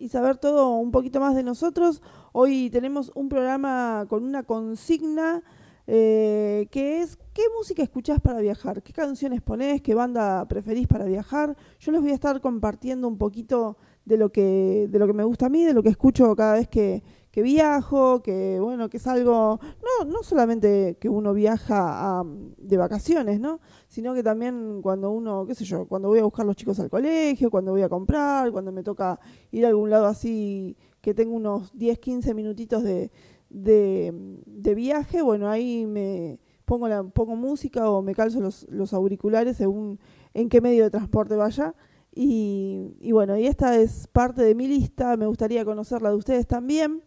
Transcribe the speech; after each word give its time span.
y 0.00 0.08
saber 0.08 0.38
todo 0.38 0.74
un 0.74 0.90
poquito 0.90 1.20
más 1.20 1.36
de 1.36 1.44
nosotros. 1.44 2.02
Hoy 2.32 2.68
tenemos 2.70 3.12
un 3.14 3.28
programa 3.28 4.06
con 4.08 4.24
una 4.24 4.42
consigna 4.42 5.44
eh, 5.86 6.68
que 6.70 7.02
es 7.02 7.18
qué 7.32 7.42
música 7.56 7.82
escuchás 7.82 8.20
para 8.20 8.40
viajar, 8.40 8.82
qué 8.82 8.92
canciones 8.92 9.42
ponés, 9.42 9.82
qué 9.82 9.94
banda 9.94 10.46
preferís 10.46 10.86
para 10.86 11.04
viajar. 11.04 11.56
Yo 11.78 11.92
les 11.92 12.00
voy 12.00 12.10
a 12.10 12.14
estar 12.14 12.40
compartiendo 12.40 13.08
un 13.08 13.18
poquito 13.18 13.76
de 14.04 14.16
lo 14.16 14.30
que, 14.30 14.86
de 14.90 14.98
lo 14.98 15.06
que 15.06 15.12
me 15.12 15.24
gusta 15.24 15.46
a 15.46 15.48
mí, 15.48 15.64
de 15.64 15.74
lo 15.74 15.82
que 15.82 15.88
escucho 15.88 16.34
cada 16.34 16.54
vez 16.54 16.68
que, 16.68 17.02
que 17.30 17.42
viajo, 17.42 18.22
que 18.22 18.58
bueno, 18.60 18.88
que 18.88 18.96
es 18.96 19.06
algo, 19.06 19.60
no, 19.62 20.04
no 20.04 20.22
solamente 20.22 20.96
que 21.00 21.08
uno 21.08 21.32
viaja 21.32 22.24
de 22.58 22.76
vacaciones, 22.76 23.40
¿no? 23.40 23.60
Sino 23.88 24.14
que 24.14 24.22
también 24.22 24.80
cuando 24.82 25.10
uno, 25.10 25.46
qué 25.46 25.54
sé 25.54 25.64
yo, 25.64 25.86
cuando 25.86 26.08
voy 26.08 26.18
a 26.18 26.24
buscar 26.24 26.44
los 26.44 26.56
chicos 26.56 26.80
al 26.80 26.90
colegio, 26.90 27.50
cuando 27.50 27.72
voy 27.72 27.82
a 27.82 27.88
comprar, 27.88 28.50
cuando 28.50 28.72
me 28.72 28.82
toca 28.82 29.18
ir 29.52 29.64
a 29.64 29.68
algún 29.68 29.90
lado 29.90 30.06
así 30.06 30.76
que 31.00 31.14
tengo 31.14 31.34
unos 31.34 31.76
10, 31.78 31.98
15 31.98 32.34
minutitos 32.34 32.82
de, 32.82 33.10
de, 33.50 34.12
de 34.46 34.74
viaje, 34.74 35.22
bueno, 35.22 35.50
ahí 35.50 35.86
me 35.86 36.38
pongo, 36.64 36.88
la, 36.88 37.02
pongo 37.02 37.36
música 37.36 37.90
o 37.90 38.00
me 38.00 38.14
calzo 38.14 38.40
los, 38.40 38.66
los 38.70 38.94
auriculares 38.94 39.56
según 39.56 39.98
en 40.34 40.48
qué 40.48 40.60
medio 40.60 40.84
de 40.84 40.90
transporte 40.90 41.34
vaya. 41.36 41.74
Y, 42.14 42.96
y, 43.00 43.12
bueno, 43.12 43.36
y 43.36 43.46
esta 43.46 43.76
es 43.76 44.06
parte 44.08 44.42
de 44.42 44.54
mi 44.54 44.66
lista, 44.66 45.16
me 45.16 45.26
gustaría 45.26 45.64
conocerla 45.64 46.10
de 46.10 46.16
ustedes 46.16 46.46
también. 46.46 47.02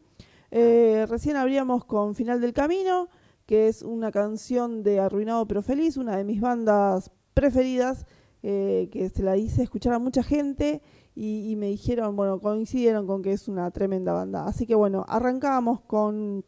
Eh, 0.51 1.05
recién 1.09 1.35
abríamos 1.35 1.85
con 1.85 2.13
Final 2.13 2.39
del 2.39 2.53
Camino, 2.53 3.09
que 3.45 3.67
es 3.67 3.81
una 3.81 4.11
canción 4.11 4.83
de 4.83 4.99
Arruinado 4.99 5.47
pero 5.47 5.61
Feliz, 5.61 5.97
una 5.97 6.15
de 6.17 6.23
mis 6.23 6.41
bandas 6.41 7.11
preferidas, 7.33 8.05
eh, 8.43 8.89
que 8.91 9.09
se 9.09 9.23
la 9.23 9.37
hice 9.37 9.63
escuchar 9.63 9.93
a 9.93 9.99
mucha 9.99 10.23
gente 10.23 10.81
y, 11.15 11.55
me 11.57 11.67
dijeron, 11.67 12.15
bueno, 12.15 12.39
coincidieron 12.39 13.05
con 13.05 13.21
que 13.21 13.33
es 13.33 13.47
una 13.47 13.69
tremenda 13.69 14.13
banda. 14.13 14.47
Así 14.47 14.65
que 14.65 14.73
bueno, 14.73 15.05
arrancábamos 15.07 15.81
con 15.81 16.43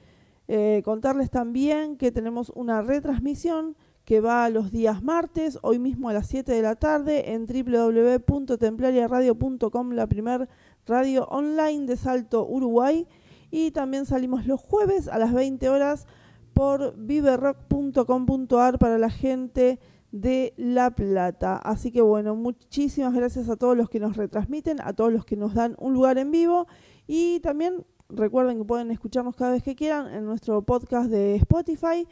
Eh, 0.48 0.82
contarles 0.84 1.30
también 1.30 1.96
que 1.96 2.10
tenemos 2.12 2.52
una 2.54 2.82
retransmisión 2.82 3.74
que 4.04 4.20
va 4.20 4.50
los 4.50 4.70
días 4.70 5.02
martes, 5.02 5.58
hoy 5.62 5.78
mismo 5.78 6.10
a 6.10 6.12
las 6.12 6.26
7 6.26 6.52
de 6.52 6.60
la 6.60 6.76
tarde, 6.76 7.32
en 7.32 7.46
www.templariaradio.com, 7.46 9.92
la 9.92 10.06
primer 10.06 10.50
radio 10.84 11.24
online 11.24 11.86
de 11.86 11.96
Salto, 11.96 12.46
Uruguay. 12.46 13.08
Y 13.50 13.70
también 13.70 14.04
salimos 14.04 14.46
los 14.46 14.60
jueves 14.60 15.08
a 15.08 15.18
las 15.18 15.32
20 15.32 15.70
horas 15.70 16.06
por 16.52 16.94
viverock.com.ar 16.96 18.78
para 18.78 18.98
la 18.98 19.08
gente 19.08 19.80
de 20.14 20.54
La 20.56 20.92
Plata. 20.92 21.56
Así 21.56 21.90
que 21.90 22.00
bueno, 22.00 22.36
muchísimas 22.36 23.12
gracias 23.14 23.48
a 23.48 23.56
todos 23.56 23.76
los 23.76 23.90
que 23.90 23.98
nos 23.98 24.16
retransmiten, 24.16 24.80
a 24.80 24.92
todos 24.92 25.12
los 25.12 25.24
que 25.24 25.36
nos 25.36 25.54
dan 25.54 25.74
un 25.78 25.92
lugar 25.92 26.18
en 26.18 26.30
vivo 26.30 26.68
y 27.08 27.40
también 27.40 27.84
recuerden 28.08 28.58
que 28.58 28.64
pueden 28.64 28.92
escucharnos 28.92 29.34
cada 29.34 29.50
vez 29.50 29.64
que 29.64 29.74
quieran 29.74 30.14
en 30.14 30.24
nuestro 30.24 30.62
podcast 30.62 31.10
de 31.10 31.34
Spotify. 31.34 32.06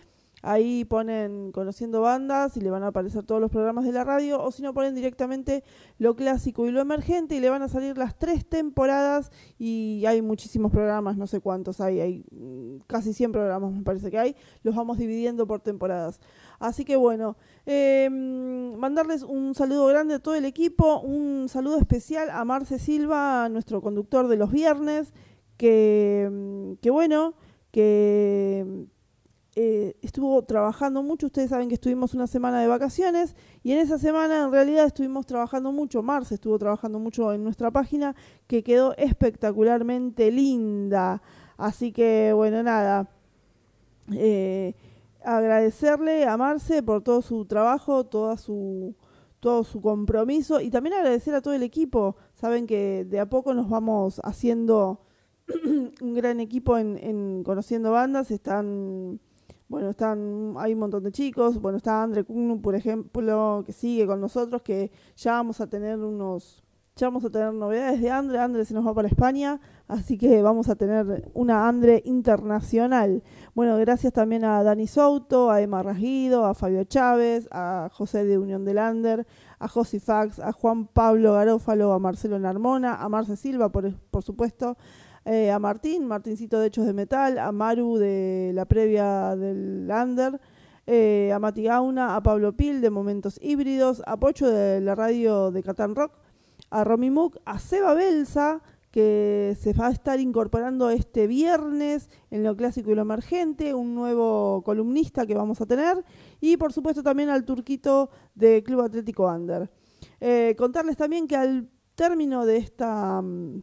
Ahí 0.44 0.84
ponen 0.84 1.52
conociendo 1.52 2.00
bandas 2.00 2.56
y 2.56 2.60
le 2.60 2.70
van 2.70 2.82
a 2.82 2.88
aparecer 2.88 3.22
todos 3.22 3.40
los 3.40 3.52
programas 3.52 3.84
de 3.84 3.92
la 3.92 4.02
radio, 4.02 4.42
o 4.42 4.50
si 4.50 4.60
no 4.60 4.74
ponen 4.74 4.96
directamente 4.96 5.62
lo 5.98 6.16
clásico 6.16 6.66
y 6.66 6.72
lo 6.72 6.80
emergente 6.80 7.36
y 7.36 7.40
le 7.40 7.48
van 7.48 7.62
a 7.62 7.68
salir 7.68 7.96
las 7.96 8.18
tres 8.18 8.44
temporadas 8.44 9.30
y 9.56 10.04
hay 10.04 10.20
muchísimos 10.20 10.72
programas, 10.72 11.16
no 11.16 11.28
sé 11.28 11.38
cuántos 11.38 11.80
hay, 11.80 12.00
hay 12.00 12.24
mm, 12.32 12.78
casi 12.88 13.12
100 13.12 13.30
programas 13.30 13.72
me 13.72 13.82
parece 13.84 14.10
que 14.10 14.18
hay, 14.18 14.36
los 14.64 14.74
vamos 14.74 14.98
dividiendo 14.98 15.46
por 15.46 15.60
temporadas. 15.60 16.18
Así 16.62 16.84
que 16.84 16.94
bueno, 16.94 17.36
eh, 17.66 18.08
mandarles 18.08 19.24
un 19.24 19.52
saludo 19.56 19.86
grande 19.86 20.14
a 20.14 20.18
todo 20.20 20.36
el 20.36 20.44
equipo, 20.44 21.00
un 21.00 21.48
saludo 21.48 21.76
especial 21.76 22.30
a 22.30 22.44
Marce 22.44 22.78
Silva, 22.78 23.48
nuestro 23.48 23.82
conductor 23.82 24.28
de 24.28 24.36
los 24.36 24.52
viernes, 24.52 25.12
que, 25.56 26.28
mm, 26.30 26.74
que 26.74 26.90
bueno, 26.90 27.34
que 27.72 28.86
eh, 29.56 29.96
estuvo 30.02 30.40
trabajando 30.44 31.02
mucho. 31.02 31.26
Ustedes 31.26 31.50
saben 31.50 31.66
que 31.68 31.74
estuvimos 31.74 32.14
una 32.14 32.28
semana 32.28 32.60
de 32.60 32.68
vacaciones 32.68 33.34
y 33.64 33.72
en 33.72 33.78
esa 33.80 33.98
semana 33.98 34.44
en 34.44 34.52
realidad 34.52 34.86
estuvimos 34.86 35.26
trabajando 35.26 35.72
mucho. 35.72 36.00
Marce 36.04 36.36
estuvo 36.36 36.60
trabajando 36.60 37.00
mucho 37.00 37.32
en 37.32 37.42
nuestra 37.42 37.72
página 37.72 38.14
que 38.46 38.62
quedó 38.62 38.96
espectacularmente 38.98 40.30
linda. 40.30 41.22
Así 41.56 41.90
que 41.90 42.32
bueno, 42.32 42.62
nada. 42.62 43.08
Eh, 44.12 44.74
agradecerle 45.24 46.24
a 46.26 46.36
Marce 46.36 46.82
por 46.82 47.02
todo 47.02 47.22
su 47.22 47.44
trabajo, 47.46 48.04
toda 48.04 48.36
su, 48.36 48.96
todo 49.40 49.64
su 49.64 49.80
compromiso 49.80 50.60
y 50.60 50.70
también 50.70 50.94
agradecer 50.94 51.34
a 51.34 51.42
todo 51.42 51.54
el 51.54 51.62
equipo. 51.62 52.16
Saben 52.34 52.66
que 52.66 53.04
de 53.04 53.20
a 53.20 53.28
poco 53.28 53.54
nos 53.54 53.68
vamos 53.68 54.20
haciendo 54.24 55.00
un 56.00 56.14
gran 56.14 56.40
equipo 56.40 56.78
en, 56.78 56.98
en 56.98 57.42
Conociendo 57.44 57.92
Bandas. 57.92 58.30
Están 58.30 59.20
bueno, 59.72 59.88
están, 59.88 60.52
hay 60.58 60.74
un 60.74 60.80
montón 60.80 61.02
de 61.02 61.12
chicos, 61.12 61.58
bueno, 61.58 61.78
está 61.78 62.02
Andre 62.02 62.24
Kugnu, 62.24 62.60
por 62.60 62.74
ejemplo, 62.74 63.62
que 63.64 63.72
sigue 63.72 64.06
con 64.06 64.20
nosotros, 64.20 64.60
que 64.60 64.90
ya 65.16 65.32
vamos 65.32 65.62
a 65.62 65.66
tener 65.66 65.98
unos, 65.98 66.62
ya 66.96 67.08
vamos 67.08 67.24
a 67.24 67.30
tener 67.30 67.54
novedades 67.54 68.00
de 68.00 68.10
Andre, 68.10 68.38
Andre 68.38 68.64
se 68.64 68.74
nos 68.74 68.86
va 68.86 68.92
para 68.92 69.08
España, 69.08 69.60
así 69.88 70.18
que 70.18 70.42
vamos 70.42 70.68
a 70.68 70.74
tener 70.76 71.30
una 71.32 71.66
Andre 71.66 72.02
internacional. 72.04 73.22
Bueno, 73.54 73.76
gracias 73.78 74.12
también 74.12 74.44
a 74.44 74.62
Dani 74.62 74.86
Souto, 74.86 75.50
a 75.50 75.62
Emma 75.62 75.82
Ragido, 75.82 76.44
a 76.44 76.54
Fabio 76.54 76.84
Chávez, 76.84 77.48
a 77.50 77.88
José 77.92 78.24
de 78.24 78.36
Unión 78.36 78.64
del 78.64 78.78
Ander, 78.78 79.26
a 79.58 79.68
Josi 79.68 80.00
Fax, 80.00 80.38
a 80.38 80.52
Juan 80.52 80.86
Pablo 80.86 81.32
Garófalo, 81.32 81.92
a 81.92 81.98
Marcelo 81.98 82.38
Narmona, 82.38 82.96
a 82.96 83.08
Marce 83.08 83.36
Silva, 83.36 83.70
por, 83.70 83.94
por 84.10 84.22
supuesto, 84.22 84.76
eh, 85.24 85.50
a 85.50 85.58
Martín, 85.58 86.06
Martincito 86.06 86.60
de 86.60 86.66
Hechos 86.66 86.84
de 86.84 86.92
Metal, 86.92 87.38
a 87.38 87.52
Maru 87.52 87.96
de 87.96 88.50
la 88.54 88.66
previa 88.66 89.34
del 89.34 89.86
Lander, 89.86 90.40
eh, 90.86 91.30
a 91.32 91.38
Mati 91.38 91.62
Gauna, 91.62 92.16
a 92.16 92.22
Pablo 92.22 92.56
Pil 92.56 92.80
de 92.80 92.90
Momentos 92.90 93.38
Híbridos, 93.40 94.02
a 94.04 94.18
Pocho 94.18 94.50
de 94.50 94.80
la 94.80 94.94
radio 94.94 95.52
de 95.52 95.62
Catán 95.62 95.94
Rock, 95.94 96.18
a 96.72 96.84
Romy 96.84 97.12
a 97.44 97.58
Seba 97.58 97.94
Belsa, 97.94 98.62
que 98.90 99.56
se 99.60 99.72
va 99.74 99.88
a 99.88 99.90
estar 99.90 100.18
incorporando 100.20 100.90
este 100.90 101.26
viernes 101.26 102.08
en 102.30 102.42
lo 102.42 102.56
clásico 102.56 102.90
y 102.90 102.94
lo 102.94 103.02
emergente, 103.02 103.74
un 103.74 103.94
nuevo 103.94 104.62
columnista 104.64 105.26
que 105.26 105.34
vamos 105.34 105.60
a 105.60 105.66
tener, 105.66 106.02
y 106.40 106.56
por 106.56 106.72
supuesto 106.72 107.02
también 107.02 107.28
al 107.28 107.44
turquito 107.44 108.10
de 108.34 108.62
Club 108.62 108.80
Atlético 108.80 109.26
Under. 109.26 109.70
Eh, 110.20 110.54
contarles 110.58 110.96
también 110.96 111.28
que 111.28 111.36
al 111.36 111.68
término 111.94 112.46
de 112.46 112.56
esta 112.56 113.20
mm, 113.20 113.62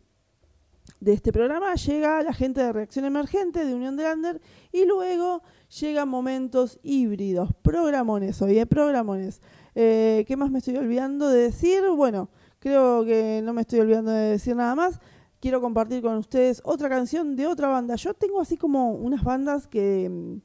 de 0.99 1.13
este 1.13 1.31
programa 1.31 1.75
llega 1.75 2.21
la 2.23 2.33
gente 2.33 2.61
de 2.61 2.73
Reacción 2.73 3.05
Emergente 3.05 3.65
de 3.65 3.73
Unión 3.73 3.95
de 3.95 4.03
Lander 4.03 4.41
y 4.71 4.85
luego 4.85 5.41
llegan 5.79 6.09
momentos 6.09 6.79
híbridos, 6.83 7.51
programones 7.61 8.41
hoy, 8.41 8.59
¿eh? 8.59 8.65
programones. 8.65 9.41
Eh, 9.75 10.25
¿Qué 10.27 10.35
más 10.35 10.51
me 10.51 10.59
estoy 10.59 10.75
olvidando 10.77 11.29
de 11.29 11.43
decir? 11.43 11.83
Bueno, 11.95 12.29
creo 12.59 13.03
que 13.05 13.41
no 13.43 13.53
me 13.53 13.61
estoy 13.61 13.79
olvidando 13.79 14.11
de 14.11 14.31
decir 14.31 14.55
nada 14.55 14.75
más 14.75 14.99
quiero 15.39 15.61
compartir 15.61 16.01
con 16.01 16.15
ustedes 16.17 16.61
otra 16.63 16.89
canción 16.89 17.35
de 17.35 17.47
otra 17.47 17.67
banda. 17.67 17.95
Yo 17.95 18.13
tengo 18.13 18.41
así 18.41 18.57
como 18.57 18.91
unas 18.91 19.23
bandas 19.23 19.67
que, 19.67 20.39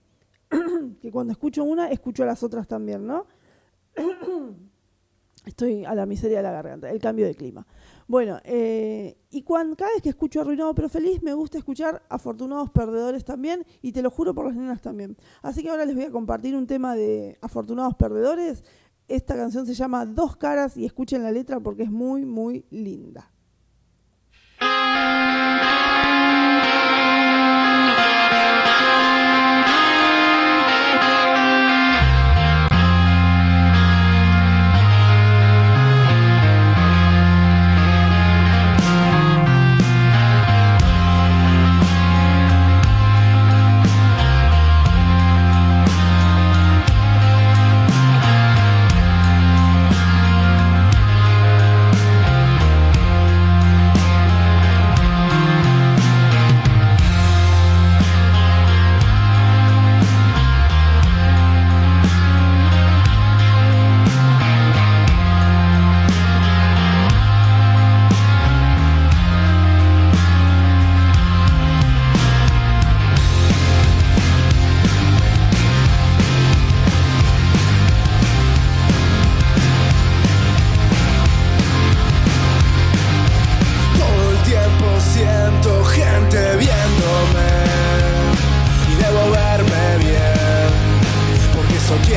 que 1.00 1.10
cuando 1.10 1.32
escucho 1.32 1.64
una, 1.64 1.90
escucho 1.90 2.22
a 2.22 2.26
las 2.26 2.42
otras 2.42 2.68
también, 2.68 3.06
¿no? 3.06 3.26
Estoy 5.44 5.84
a 5.84 5.94
la 5.94 6.06
miseria 6.06 6.38
de 6.38 6.42
la 6.42 6.52
garganta, 6.52 6.90
el 6.90 6.98
cambio 6.98 7.26
de 7.26 7.34
clima. 7.34 7.66
Bueno, 8.08 8.40
eh, 8.44 9.18
y 9.30 9.42
cuando, 9.42 9.76
cada 9.76 9.92
vez 9.92 10.00
que 10.00 10.08
escucho 10.08 10.40
Arruinado 10.40 10.74
pero 10.74 10.88
Feliz, 10.88 11.22
me 11.22 11.34
gusta 11.34 11.58
escuchar 11.58 12.02
Afortunados 12.08 12.70
Perdedores 12.70 13.26
también, 13.26 13.66
y 13.82 13.92
te 13.92 14.00
lo 14.00 14.10
juro 14.10 14.34
por 14.34 14.46
las 14.46 14.56
nenas 14.56 14.80
también. 14.80 15.18
Así 15.42 15.62
que 15.62 15.68
ahora 15.68 15.84
les 15.84 15.96
voy 15.96 16.04
a 16.04 16.10
compartir 16.10 16.56
un 16.56 16.66
tema 16.66 16.94
de 16.94 17.36
Afortunados 17.42 17.94
Perdedores. 17.94 18.64
Esta 19.08 19.36
canción 19.36 19.66
se 19.66 19.74
llama 19.74 20.06
Dos 20.06 20.36
Caras 20.36 20.76
y 20.76 20.86
escuchen 20.86 21.22
la 21.22 21.30
letra 21.30 21.60
porque 21.60 21.82
es 21.82 21.90
muy, 21.90 22.24
muy 22.24 22.64
linda. 22.70 23.33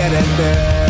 quieren 0.08 0.38
ver. 0.38 0.88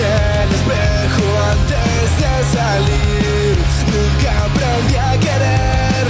En 0.00 0.06
el 0.06 0.54
espejo 0.54 1.24
antes 1.52 2.08
de 2.20 2.34
salir. 2.56 3.52
Nunca 3.92 4.30
aprendí 4.46 4.96
a 4.96 5.12
querer, 5.18 6.04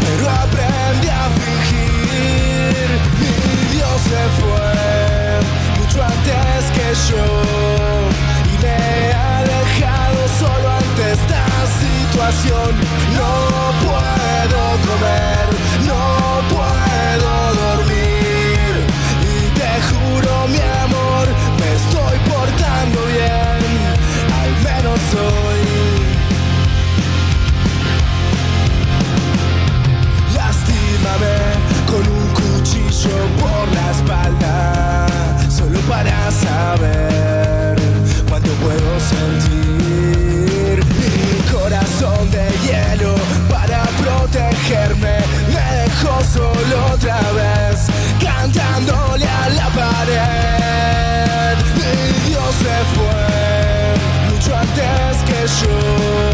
pero 0.00 0.24
aprendí 0.30 1.08
a 1.08 1.24
fingir. 1.40 2.86
Mi 3.20 3.32
Dios 3.74 3.98
se 4.10 4.22
fue 4.40 4.74
mucho 5.78 5.98
antes 6.02 6.64
que 6.76 6.88
yo. 7.10 7.26
Y 8.50 8.58
me 8.62 8.76
he 8.76 9.44
dejado 9.54 10.20
solo 10.38 10.66
ante 10.70 11.02
esta 11.12 11.44
situación. 11.82 12.93
sure 55.54 56.33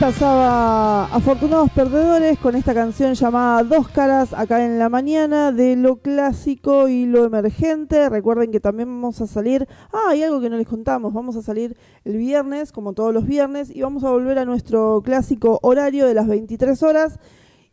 pasaba 0.00 1.04
Afortunados 1.14 1.70
Perdedores 1.72 2.38
con 2.38 2.56
esta 2.56 2.72
canción 2.72 3.12
llamada 3.12 3.62
Dos 3.64 3.86
Caras 3.88 4.32
acá 4.32 4.64
en 4.64 4.78
la 4.78 4.88
mañana 4.88 5.52
de 5.52 5.76
lo 5.76 5.96
clásico 5.96 6.88
y 6.88 7.04
lo 7.04 7.26
emergente. 7.26 8.08
Recuerden 8.08 8.50
que 8.50 8.60
también 8.60 8.88
vamos 8.88 9.20
a 9.20 9.26
salir. 9.26 9.68
Ah, 9.92 10.08
hay 10.08 10.22
algo 10.22 10.40
que 10.40 10.48
no 10.48 10.56
les 10.56 10.66
contamos. 10.66 11.12
Vamos 11.12 11.36
a 11.36 11.42
salir 11.42 11.76
el 12.06 12.16
viernes, 12.16 12.72
como 12.72 12.94
todos 12.94 13.12
los 13.12 13.26
viernes, 13.26 13.70
y 13.76 13.82
vamos 13.82 14.02
a 14.02 14.10
volver 14.10 14.38
a 14.38 14.46
nuestro 14.46 15.02
clásico 15.04 15.58
horario 15.60 16.06
de 16.06 16.14
las 16.14 16.26
23 16.26 16.82
horas. 16.82 17.18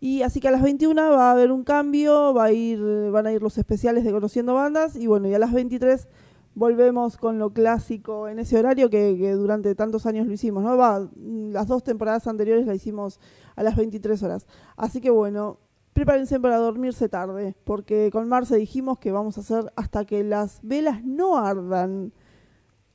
Y 0.01 0.21
así 0.23 0.41
que 0.41 0.49
a 0.49 0.51
las 0.51 0.61
21 0.61 1.01
va 1.11 1.29
a 1.29 1.31
haber 1.31 1.53
un 1.53 1.63
cambio, 1.63 2.33
va 2.33 2.45
a 2.45 2.51
ir, 2.51 2.81
van 3.09 3.25
a 3.27 3.31
ir 3.31 3.41
los 3.41 3.57
especiales 3.57 4.03
de 4.03 4.11
Conociendo 4.11 4.53
Bandas, 4.53 4.97
y 4.97 5.07
bueno, 5.07 5.29
y 5.29 5.33
a 5.33 5.39
las 5.39 5.53
23 5.53 6.09
volvemos 6.57 7.17
con 7.17 7.37
lo 7.37 7.51
clásico 7.51 8.27
en 8.27 8.39
ese 8.39 8.57
horario 8.57 8.89
que, 8.89 9.31
durante 9.33 9.75
tantos 9.75 10.07
años 10.07 10.25
lo 10.25 10.33
hicimos, 10.33 10.63
¿no? 10.63 10.75
Va, 10.75 11.07
las 11.15 11.67
dos 11.67 11.83
temporadas 11.83 12.25
anteriores 12.25 12.65
la 12.65 12.73
hicimos 12.73 13.19
a 13.55 13.61
las 13.61 13.75
23 13.75 14.23
horas. 14.23 14.47
Así 14.75 14.99
que 14.99 15.11
bueno, 15.11 15.59
prepárense 15.93 16.39
para 16.39 16.57
dormirse 16.57 17.09
tarde, 17.09 17.55
porque 17.63 18.09
con 18.11 18.27
Marce 18.27 18.57
dijimos 18.57 18.97
que 18.97 19.11
vamos 19.11 19.37
a 19.37 19.41
hacer 19.41 19.71
hasta 19.75 20.03
que 20.05 20.23
las 20.23 20.59
velas 20.63 21.03
no 21.05 21.37
ardan. 21.37 22.11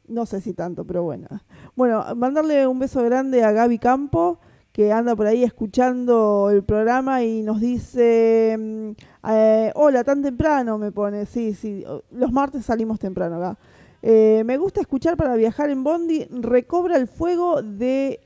No 0.09 0.27
sé 0.27 0.41
si 0.41 0.55
tanto, 0.55 0.85
pero 0.85 1.05
bueno. 1.05 1.29
Bueno, 1.77 2.05
mandarle 2.17 2.67
un 2.67 2.81
beso 2.81 3.05
grande 3.05 3.45
a 3.45 3.53
Gaby 3.53 3.79
Campo 3.79 4.41
que 4.73 4.91
anda 4.91 5.15
por 5.15 5.27
ahí 5.27 5.45
escuchando 5.45 6.49
el 6.51 6.65
programa 6.65 7.23
y 7.23 7.43
nos 7.43 7.61
dice, 7.61 8.57
mm, 8.59 8.91
eh, 9.29 9.73
hola, 9.75 10.03
tan 10.03 10.23
temprano 10.23 10.79
me 10.79 10.91
pone, 10.91 11.27
sí, 11.27 11.55
sí, 11.55 11.85
los 12.11 12.33
martes 12.33 12.65
salimos 12.65 12.99
temprano 12.99 13.37
acá. 13.37 13.59
Eh, 14.01 14.43
me 14.47 14.57
gusta 14.57 14.81
escuchar 14.81 15.17
para 15.17 15.37
viajar 15.37 15.71
en 15.71 15.85
Bondi, 15.85 16.27
recobra 16.31 16.97
el 16.97 17.07
fuego 17.07 17.63
de 17.63 18.21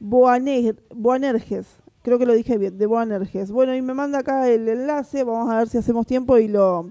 Boanerges, 0.00 1.66
creo 2.02 2.18
que 2.18 2.26
lo 2.26 2.34
dije 2.34 2.58
bien, 2.58 2.76
de 2.76 2.86
Boanerges. 2.86 3.52
Bueno, 3.52 3.74
y 3.74 3.80
me 3.80 3.94
manda 3.94 4.18
acá 4.18 4.48
el 4.48 4.68
enlace, 4.68 5.22
vamos 5.22 5.48
a 5.48 5.58
ver 5.58 5.68
si 5.68 5.78
hacemos 5.78 6.06
tiempo 6.06 6.38
y 6.38 6.48
lo, 6.48 6.90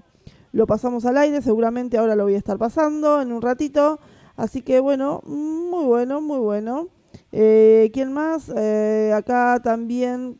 lo 0.52 0.66
pasamos 0.66 1.04
al 1.04 1.18
aire, 1.18 1.42
seguramente 1.42 1.98
ahora 1.98 2.16
lo 2.16 2.24
voy 2.24 2.34
a 2.34 2.38
estar 2.38 2.56
pasando 2.56 3.20
en 3.20 3.32
un 3.32 3.42
ratito. 3.42 4.00
Así 4.36 4.62
que 4.62 4.80
bueno, 4.80 5.20
muy 5.26 5.84
bueno, 5.84 6.20
muy 6.20 6.38
bueno. 6.38 6.88
Eh, 7.32 7.90
¿Quién 7.92 8.12
más? 8.12 8.50
Eh, 8.56 9.12
acá 9.14 9.60
también 9.62 10.38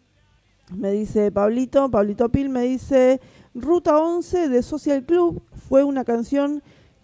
me 0.76 0.92
dice 0.92 1.30
Pablito, 1.30 1.90
Pablito 1.90 2.28
Pil 2.28 2.48
me 2.48 2.62
dice, 2.62 3.20
Ruta 3.54 3.98
11 3.98 4.48
de 4.48 4.62
Social 4.62 5.04
Club 5.04 5.42
fue 5.68 5.84
una 5.84 6.04
canción 6.04 6.62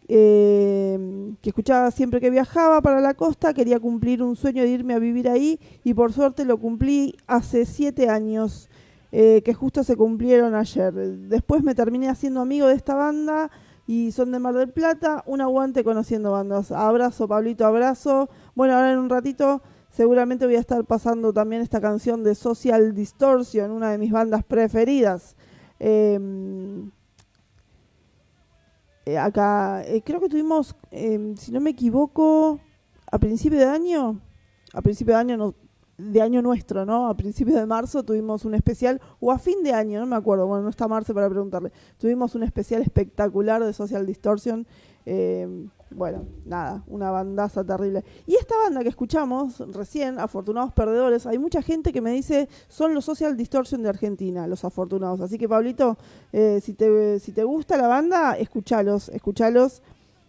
eh, 0.08 1.34
que 1.42 1.50
escuchaba 1.50 1.90
siempre 1.90 2.20
que 2.20 2.30
viajaba 2.30 2.80
para 2.80 3.00
la 3.00 3.14
costa, 3.14 3.54
quería 3.54 3.78
cumplir 3.78 4.22
un 4.22 4.36
sueño 4.36 4.62
de 4.62 4.70
irme 4.70 4.94
a 4.94 4.98
vivir 4.98 5.28
ahí 5.28 5.60
y 5.84 5.94
por 5.94 6.12
suerte 6.12 6.44
lo 6.44 6.58
cumplí 6.58 7.16
hace 7.26 7.66
siete 7.66 8.08
años, 8.08 8.68
que 9.10 9.54
justo 9.54 9.82
se 9.82 9.96
cumplieron 9.96 10.54
ayer. 10.54 10.92
Después 10.94 11.64
me 11.64 11.74
terminé 11.74 12.08
haciendo 12.08 12.40
amigo 12.40 12.68
de 12.68 12.74
esta 12.74 12.94
banda 12.94 13.50
y 13.86 14.12
son 14.12 14.32
de 14.32 14.38
Mar 14.38 14.54
del 14.54 14.70
Plata, 14.70 15.22
un 15.26 15.40
aguante 15.40 15.84
conociendo 15.84 16.32
bandas. 16.32 16.70
Abrazo, 16.72 17.26
Pablito, 17.26 17.66
abrazo. 17.66 18.28
Bueno, 18.54 18.74
ahora 18.74 18.92
en 18.92 18.98
un 18.98 19.10
ratito 19.10 19.62
Seguramente 19.90 20.46
voy 20.46 20.54
a 20.54 20.60
estar 20.60 20.84
pasando 20.84 21.32
también 21.32 21.62
esta 21.62 21.80
canción 21.80 22.22
de 22.22 22.36
Social 22.36 22.94
Distortion, 22.94 23.72
una 23.72 23.90
de 23.90 23.98
mis 23.98 24.12
bandas 24.12 24.44
preferidas. 24.44 25.36
Em, 25.80 26.92
eh, 29.04 29.18
acá, 29.18 29.82
eh, 29.84 30.00
creo 30.02 30.20
que 30.20 30.28
tuvimos, 30.28 30.76
em, 30.92 31.36
si 31.36 31.50
no 31.50 31.60
me 31.60 31.70
equivoco, 31.70 32.60
a 33.10 33.18
principio 33.18 33.58
de 33.58 33.64
año, 33.64 34.20
a 34.72 34.80
principio 34.80 35.14
de 35.14 35.20
año 35.20 35.54
de 36.00 36.22
año 36.22 36.42
nuestro, 36.42 36.84
¿no? 36.84 37.08
A 37.08 37.16
principios 37.16 37.56
de 37.58 37.66
marzo 37.66 38.02
tuvimos 38.02 38.44
un 38.44 38.54
especial, 38.54 39.00
o 39.20 39.30
a 39.30 39.38
fin 39.38 39.62
de 39.62 39.72
año, 39.72 40.00
no 40.00 40.06
me 40.06 40.16
acuerdo, 40.16 40.46
bueno, 40.46 40.64
no 40.64 40.70
está 40.70 40.88
Marce 40.88 41.14
para 41.14 41.28
preguntarle. 41.28 41.72
Tuvimos 41.98 42.34
un 42.34 42.42
especial 42.42 42.82
espectacular 42.82 43.64
de 43.64 43.72
Social 43.72 44.06
Distortion. 44.06 44.66
Eh, 45.06 45.66
bueno, 45.90 46.24
nada, 46.44 46.84
una 46.86 47.10
bandaza 47.10 47.64
terrible. 47.64 48.04
Y 48.26 48.36
esta 48.36 48.56
banda 48.56 48.82
que 48.82 48.88
escuchamos 48.88 49.58
recién, 49.74 50.18
Afortunados 50.18 50.72
Perdedores, 50.72 51.26
hay 51.26 51.38
mucha 51.38 51.62
gente 51.62 51.92
que 51.92 52.00
me 52.00 52.12
dice 52.12 52.48
son 52.68 52.94
los 52.94 53.04
Social 53.04 53.36
Distortion 53.36 53.82
de 53.82 53.88
Argentina, 53.88 54.46
los 54.46 54.64
afortunados. 54.64 55.20
Así 55.20 55.36
que, 55.36 55.48
Pablito, 55.48 55.98
eh, 56.32 56.60
si, 56.62 56.74
te, 56.74 57.18
si 57.18 57.32
te 57.32 57.44
gusta 57.44 57.76
la 57.76 57.88
banda, 57.88 58.34
escuchalos, 58.34 59.08
escuchalos, 59.08 59.82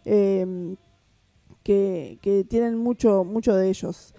eh, 0.06 0.76
que, 1.64 2.18
que 2.22 2.44
tienen 2.44 2.78
mucho, 2.78 3.24
mucho 3.24 3.54
de 3.56 3.70
ellos. 3.70 4.16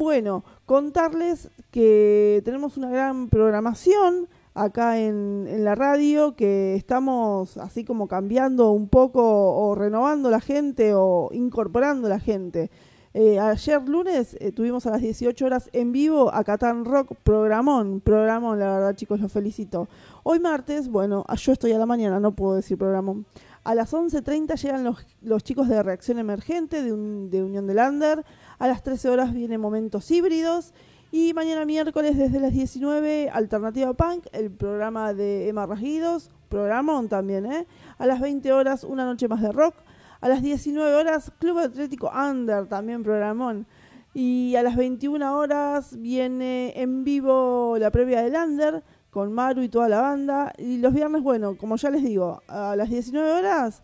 Bueno, 0.00 0.44
contarles 0.64 1.50
que 1.70 2.40
tenemos 2.46 2.78
una 2.78 2.88
gran 2.88 3.28
programación 3.28 4.28
acá 4.54 4.98
en, 4.98 5.62
la 5.62 5.74
radio 5.74 6.34
que 6.36 6.74
estamos 6.74 7.58
así 7.58 7.84
como 7.84 8.08
cambiando 8.08 8.70
un 8.70 8.88
poco 8.88 9.22
o 9.22 9.74
renovando 9.74 10.30
la 10.30 10.40
gente 10.40 10.94
o 10.94 11.28
incorporando 11.32 12.08
la 12.08 12.18
gente. 12.18 12.70
Eh, 13.12 13.38
ayer 13.38 13.86
lunes 13.86 14.38
eh, 14.40 14.52
tuvimos 14.52 14.86
a 14.86 14.90
las 14.90 15.02
18 15.02 15.44
horas 15.44 15.68
en 15.74 15.92
vivo 15.92 16.32
a 16.32 16.44
Catán 16.44 16.86
Rock, 16.86 17.12
programón, 17.22 18.00
programón, 18.00 18.58
la 18.58 18.72
verdad 18.72 18.94
chicos, 18.94 19.20
los 19.20 19.30
felicito. 19.30 19.86
Hoy 20.22 20.40
martes, 20.40 20.88
bueno, 20.88 21.26
ah, 21.28 21.34
yo 21.34 21.52
estoy 21.52 21.72
a 21.72 21.78
la 21.78 21.84
mañana, 21.84 22.20
no 22.20 22.32
puedo 22.32 22.54
decir 22.54 22.78
programón. 22.78 23.26
A 23.64 23.74
las 23.74 23.92
11.30 23.92 24.56
llegan 24.62 24.84
los, 24.84 25.04
los, 25.20 25.44
chicos 25.44 25.68
de 25.68 25.82
Reacción 25.82 26.18
Emergente 26.18 26.82
de, 26.82 26.90
de 26.92 27.42
Unión 27.42 27.66
de 27.66 27.74
Lander. 27.74 28.24
A 28.60 28.68
las 28.68 28.82
13 28.82 29.08
horas 29.08 29.32
viene 29.32 29.56
Momentos 29.56 30.10
Híbridos. 30.10 30.74
Y 31.10 31.32
mañana 31.32 31.64
miércoles 31.64 32.18
desde 32.18 32.38
las 32.40 32.52
19, 32.52 33.30
Alternativa 33.30 33.94
Punk, 33.94 34.26
el 34.32 34.50
programa 34.50 35.14
de 35.14 35.48
Emma 35.48 35.64
Rajidos, 35.64 36.30
programón 36.50 37.08
también, 37.08 37.46
¿eh? 37.46 37.66
A 37.96 38.04
las 38.04 38.20
20 38.20 38.52
horas, 38.52 38.84
Una 38.84 39.06
Noche 39.06 39.28
Más 39.28 39.40
de 39.40 39.50
Rock. 39.50 39.76
A 40.20 40.28
las 40.28 40.42
19 40.42 40.94
horas, 40.94 41.32
Club 41.38 41.58
Atlético 41.58 42.12
Under, 42.14 42.66
también 42.66 43.02
programón. 43.02 43.66
Y 44.12 44.54
a 44.56 44.62
las 44.62 44.76
21 44.76 45.38
horas 45.38 45.98
viene 45.98 46.74
en 46.76 47.02
vivo 47.02 47.76
la 47.78 47.90
previa 47.90 48.20
del 48.20 48.34
Under 48.34 48.84
con 49.08 49.32
Maru 49.32 49.62
y 49.62 49.70
toda 49.70 49.88
la 49.88 50.02
banda. 50.02 50.52
Y 50.58 50.76
los 50.76 50.92
viernes, 50.92 51.22
bueno, 51.22 51.56
como 51.56 51.76
ya 51.76 51.88
les 51.88 52.04
digo, 52.04 52.42
a 52.46 52.76
las 52.76 52.90
19 52.90 53.32
horas, 53.32 53.82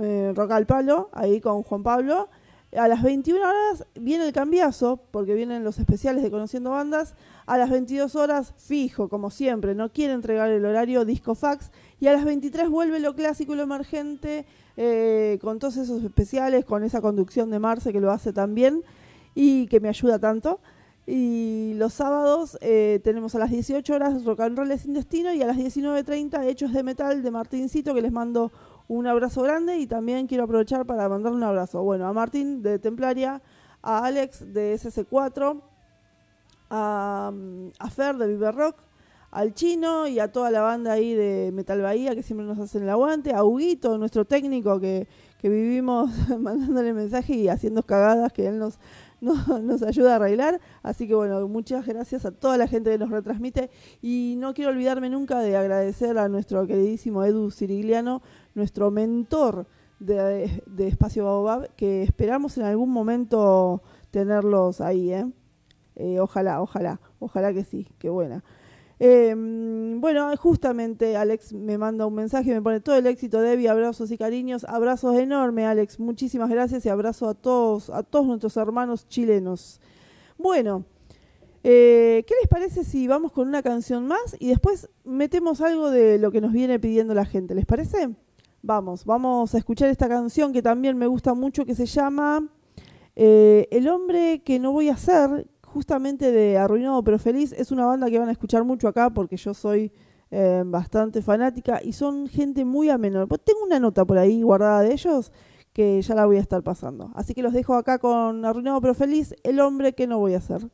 eh, 0.00 0.32
Rock 0.34 0.52
al 0.52 0.64
Palo, 0.64 1.10
ahí 1.12 1.38
con 1.42 1.62
Juan 1.62 1.82
Pablo. 1.82 2.30
A 2.76 2.88
las 2.88 3.02
21 3.02 3.40
horas 3.40 3.86
viene 3.94 4.26
el 4.26 4.32
cambiazo, 4.32 5.00
porque 5.10 5.34
vienen 5.34 5.62
los 5.62 5.78
especiales 5.78 6.24
de 6.24 6.30
Conociendo 6.30 6.70
Bandas. 6.70 7.14
A 7.46 7.56
las 7.56 7.70
22 7.70 8.16
horas, 8.16 8.52
fijo, 8.56 9.08
como 9.08 9.30
siempre, 9.30 9.74
no 9.74 9.92
quiere 9.92 10.12
entregar 10.12 10.50
el 10.50 10.64
horario 10.64 11.04
Disco 11.04 11.36
Fax. 11.36 11.70
Y 12.00 12.08
a 12.08 12.12
las 12.12 12.24
23 12.24 12.68
vuelve 12.68 12.98
lo 12.98 13.14
clásico 13.14 13.54
y 13.54 13.56
lo 13.56 13.62
emergente, 13.62 14.44
eh, 14.76 15.38
con 15.40 15.60
todos 15.60 15.76
esos 15.76 16.02
especiales, 16.02 16.64
con 16.64 16.82
esa 16.82 17.00
conducción 17.00 17.50
de 17.50 17.60
Marce 17.60 17.92
que 17.92 18.00
lo 18.00 18.10
hace 18.10 18.32
también 18.32 18.82
y 19.36 19.68
que 19.68 19.78
me 19.78 19.88
ayuda 19.88 20.18
tanto. 20.18 20.58
Y 21.06 21.74
los 21.76 21.92
sábados 21.92 22.58
eh, 22.60 23.00
tenemos 23.04 23.34
a 23.34 23.38
las 23.38 23.50
18 23.50 23.94
horas 23.94 24.24
Rock 24.24 24.40
and 24.40 24.58
Roll 24.58 24.78
sin 24.78 24.94
destino 24.94 25.32
y 25.32 25.42
a 25.42 25.46
las 25.46 25.58
19.30 25.58 26.44
Hechos 26.46 26.72
de 26.72 26.82
Metal 26.82 27.22
de 27.22 27.30
Martincito, 27.30 27.94
que 27.94 28.02
les 28.02 28.10
mando 28.10 28.50
un 28.88 29.06
abrazo 29.06 29.42
grande 29.42 29.78
y 29.78 29.86
también 29.86 30.26
quiero 30.26 30.44
aprovechar 30.44 30.84
para 30.86 31.08
mandarle 31.08 31.38
un 31.38 31.44
abrazo. 31.44 31.82
Bueno, 31.82 32.06
a 32.06 32.12
Martín 32.12 32.62
de 32.62 32.78
Templaria, 32.78 33.42
a 33.82 34.04
Alex 34.04 34.52
de 34.52 34.74
SC4, 34.74 35.62
a, 36.70 37.32
a 37.78 37.90
Fer 37.90 38.16
de 38.16 38.26
Viver 38.26 38.54
Rock, 38.54 38.76
al 39.34 39.52
Chino 39.52 40.06
y 40.06 40.20
a 40.20 40.30
toda 40.30 40.50
la 40.52 40.60
banda 40.60 40.92
ahí 40.92 41.12
de 41.12 41.50
Metal 41.52 41.80
Bahía 41.80 42.14
que 42.14 42.22
siempre 42.22 42.46
nos 42.46 42.58
hacen 42.58 42.84
el 42.84 42.90
aguante, 42.90 43.34
a 43.34 43.42
Huguito, 43.42 43.98
nuestro 43.98 44.24
técnico 44.24 44.78
que, 44.78 45.08
que 45.38 45.48
vivimos 45.48 46.08
mandándole 46.38 46.92
mensaje 46.92 47.34
y 47.34 47.48
haciendo 47.48 47.82
cagadas 47.82 48.32
que 48.32 48.46
él 48.46 48.58
nos, 48.60 48.78
nos 49.20 49.82
ayuda 49.82 50.12
a 50.12 50.16
arreglar. 50.16 50.60
Así 50.84 51.08
que 51.08 51.14
bueno, 51.14 51.48
muchas 51.48 51.84
gracias 51.84 52.24
a 52.24 52.30
toda 52.30 52.56
la 52.56 52.68
gente 52.68 52.90
que 52.90 52.98
nos 52.98 53.10
retransmite. 53.10 53.70
Y 54.00 54.36
no 54.38 54.54
quiero 54.54 54.70
olvidarme 54.70 55.10
nunca 55.10 55.40
de 55.40 55.56
agradecer 55.56 56.16
a 56.16 56.28
nuestro 56.28 56.64
queridísimo 56.68 57.24
Edu 57.24 57.50
Cirigliano, 57.50 58.22
nuestro 58.54 58.90
mentor 58.90 59.66
de, 59.98 60.62
Espacio 60.78 61.24
Baobab, 61.24 61.74
que 61.76 62.02
esperamos 62.02 62.56
en 62.58 62.64
algún 62.64 62.90
momento 62.90 63.82
tenerlos 64.10 64.80
ahí. 64.80 65.12
¿eh? 65.12 65.26
¿eh? 65.96 66.20
ojalá, 66.20 66.60
ojalá, 66.60 67.00
ojalá 67.18 67.52
que 67.52 67.64
sí, 67.64 67.88
qué 67.98 68.10
buena. 68.10 68.44
Em, 69.00 70.00
bueno, 70.00 70.34
justamente 70.36 71.16
Alex 71.16 71.52
me 71.52 71.78
manda 71.78 72.06
un 72.06 72.14
mensaje, 72.14 72.54
me 72.54 72.62
pone 72.62 72.80
todo 72.80 72.96
el 72.96 73.06
éxito, 73.06 73.40
Debbie, 73.40 73.68
abrazos 73.68 74.10
y 74.12 74.18
cariños, 74.18 74.64
abrazos 74.64 75.16
enormes, 75.16 75.66
Alex, 75.66 75.98
muchísimas 75.98 76.48
gracias 76.48 76.86
y 76.86 76.88
abrazo 76.88 77.28
a 77.28 77.34
todos, 77.34 77.90
a 77.90 78.04
todos 78.04 78.26
nuestros 78.26 78.56
hermanos 78.56 79.08
chilenos. 79.08 79.80
Bueno, 80.38 80.84
eh, 81.64 82.24
¿qué 82.26 82.34
les 82.40 82.48
parece 82.48 82.84
si 82.84 83.08
vamos 83.08 83.32
con 83.32 83.48
una 83.48 83.62
canción 83.62 84.06
más 84.06 84.36
y 84.38 84.48
después 84.48 84.88
metemos 85.04 85.60
algo 85.60 85.90
de 85.90 86.18
lo 86.18 86.30
que 86.30 86.40
nos 86.40 86.52
viene 86.52 86.78
pidiendo 86.78 87.14
la 87.14 87.24
gente? 87.24 87.54
¿Les 87.54 87.66
parece? 87.66 88.10
Vamos, 88.66 89.04
vamos 89.04 89.54
a 89.54 89.58
escuchar 89.58 89.90
esta 89.90 90.08
canción 90.08 90.50
que 90.50 90.62
también 90.62 90.96
me 90.96 91.06
gusta 91.06 91.34
mucho, 91.34 91.66
que 91.66 91.74
se 91.74 91.84
llama 91.84 92.48
eh, 93.14 93.68
El 93.70 93.86
hombre 93.88 94.40
que 94.42 94.58
no 94.58 94.72
voy 94.72 94.88
a 94.88 94.96
ser, 94.96 95.46
justamente 95.66 96.32
de 96.32 96.56
Arruinado 96.56 97.04
pero 97.04 97.18
Feliz. 97.18 97.52
Es 97.52 97.72
una 97.72 97.84
banda 97.84 98.08
que 98.08 98.18
van 98.18 98.30
a 98.30 98.32
escuchar 98.32 98.64
mucho 98.64 98.88
acá 98.88 99.10
porque 99.10 99.36
yo 99.36 99.52
soy 99.52 99.92
eh, 100.30 100.62
bastante 100.64 101.20
fanática 101.20 101.78
y 101.84 101.92
son 101.92 102.26
gente 102.26 102.64
muy 102.64 102.88
amena. 102.88 103.26
Pues 103.26 103.42
tengo 103.44 103.62
una 103.64 103.78
nota 103.78 104.06
por 104.06 104.16
ahí 104.16 104.40
guardada 104.40 104.80
de 104.80 104.94
ellos 104.94 105.30
que 105.74 106.00
ya 106.00 106.14
la 106.14 106.24
voy 106.24 106.38
a 106.38 106.40
estar 106.40 106.62
pasando. 106.62 107.10
Así 107.14 107.34
que 107.34 107.42
los 107.42 107.52
dejo 107.52 107.74
acá 107.74 107.98
con 107.98 108.46
Arruinado 108.46 108.80
pero 108.80 108.94
Feliz, 108.94 109.34
el 109.42 109.60
hombre 109.60 109.92
que 109.92 110.06
no 110.06 110.18
voy 110.18 110.32
a 110.32 110.40
ser. 110.40 110.70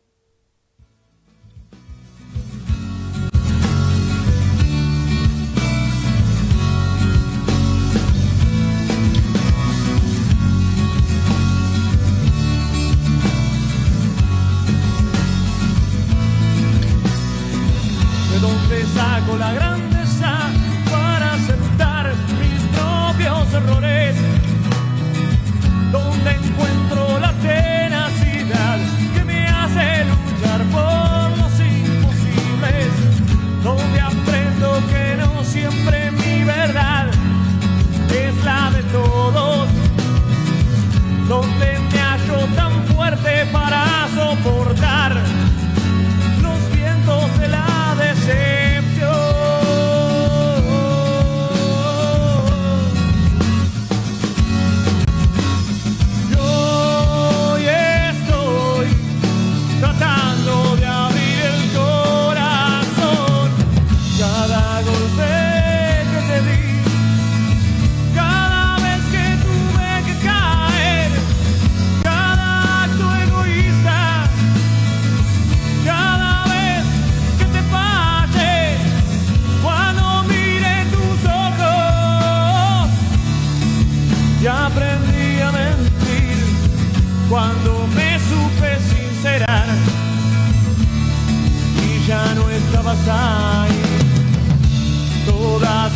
Saco 19.21 19.37
la 19.37 19.53
grandeza 19.53 19.70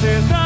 Todas 0.04 0.43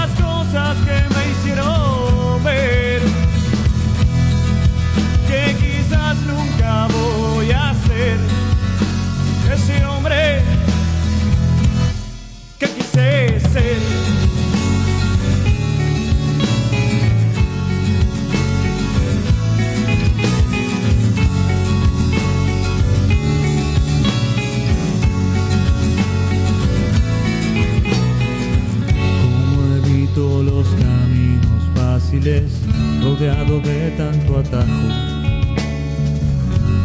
rodeado 33.03 33.61
de 33.61 33.91
tanto 33.97 34.39
atajo. 34.39 34.89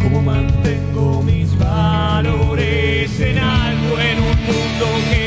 Como 0.02 0.22
mantengo 0.22 1.22
mis 1.24 1.58
valores 1.58 3.20
en 3.20 3.38
alto 3.38 4.00
en 4.00 4.18
un 4.20 4.38
mundo 4.48 4.86
que 5.10 5.23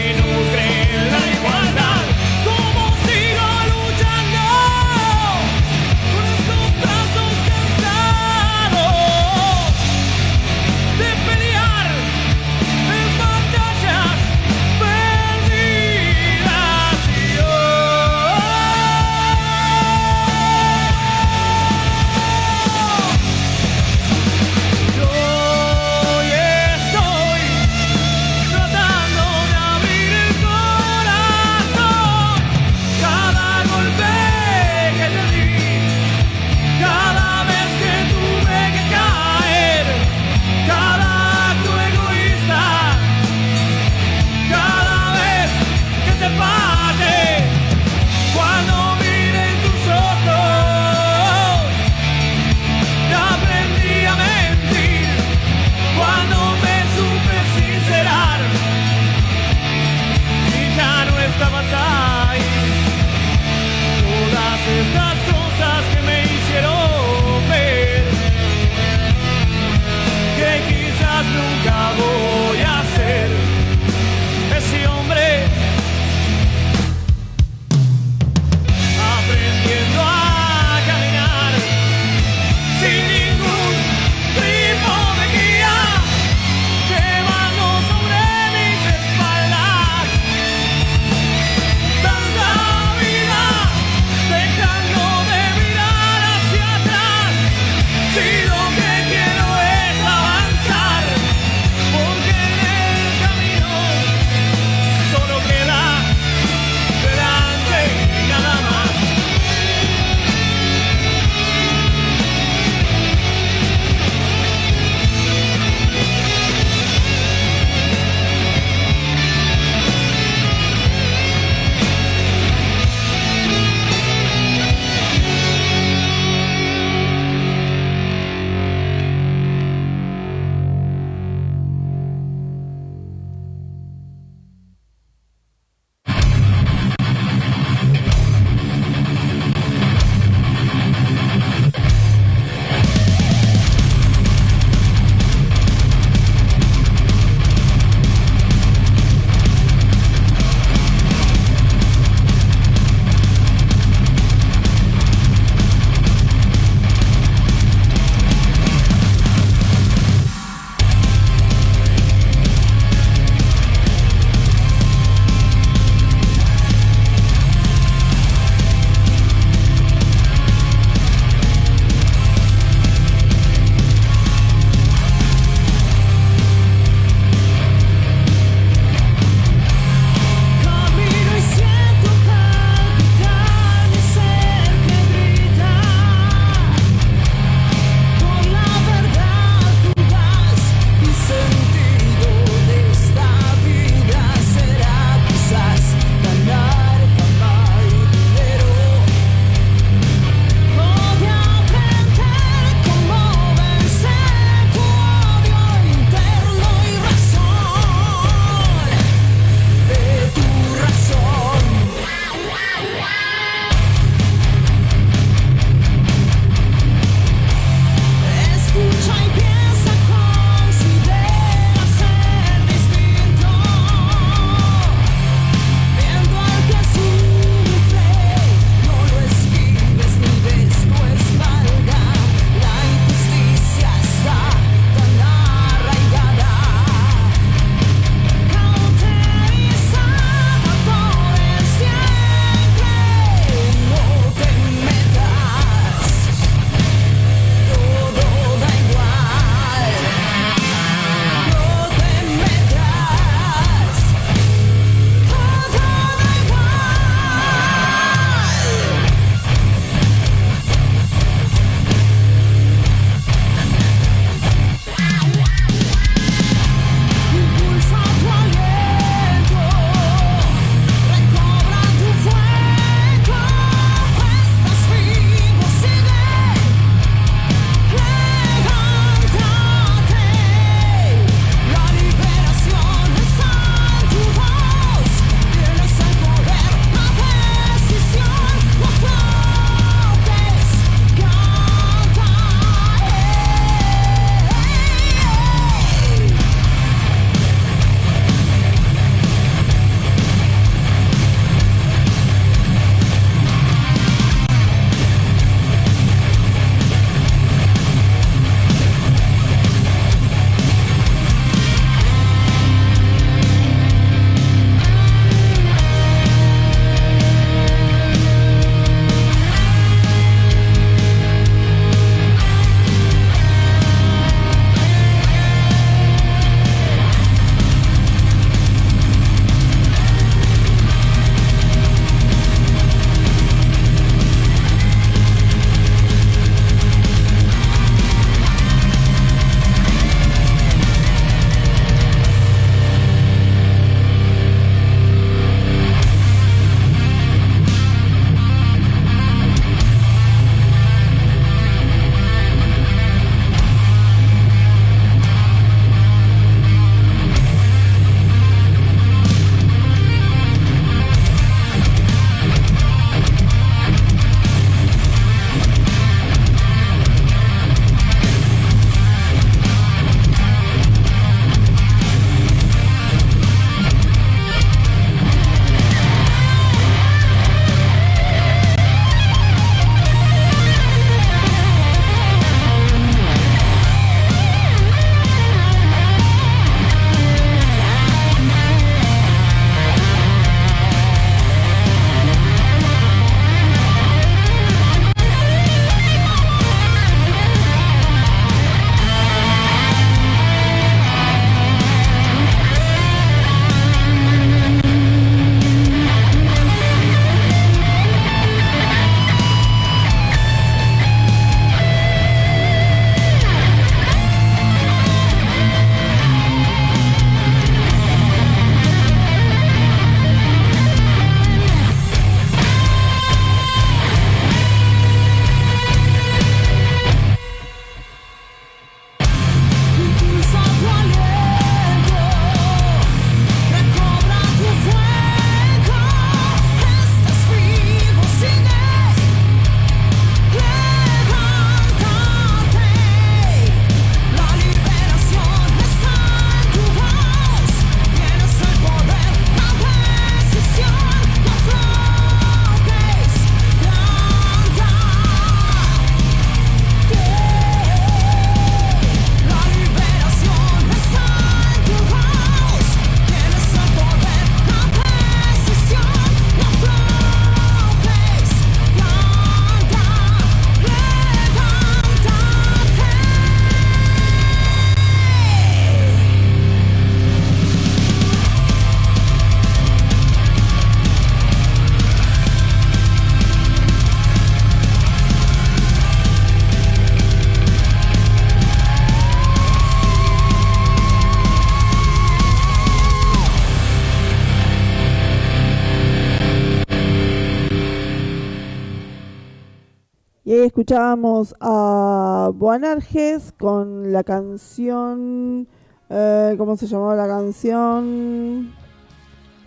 escuchábamos 500.54 501.56
a 501.58 502.52
Buanarges 502.54 503.52
con 503.58 504.12
la 504.12 504.22
canción. 504.22 505.66
Eh, 506.08 506.54
¿Cómo 506.56 506.76
se 506.76 506.86
llamaba 506.86 507.16
la 507.16 507.26
canción? 507.26 508.72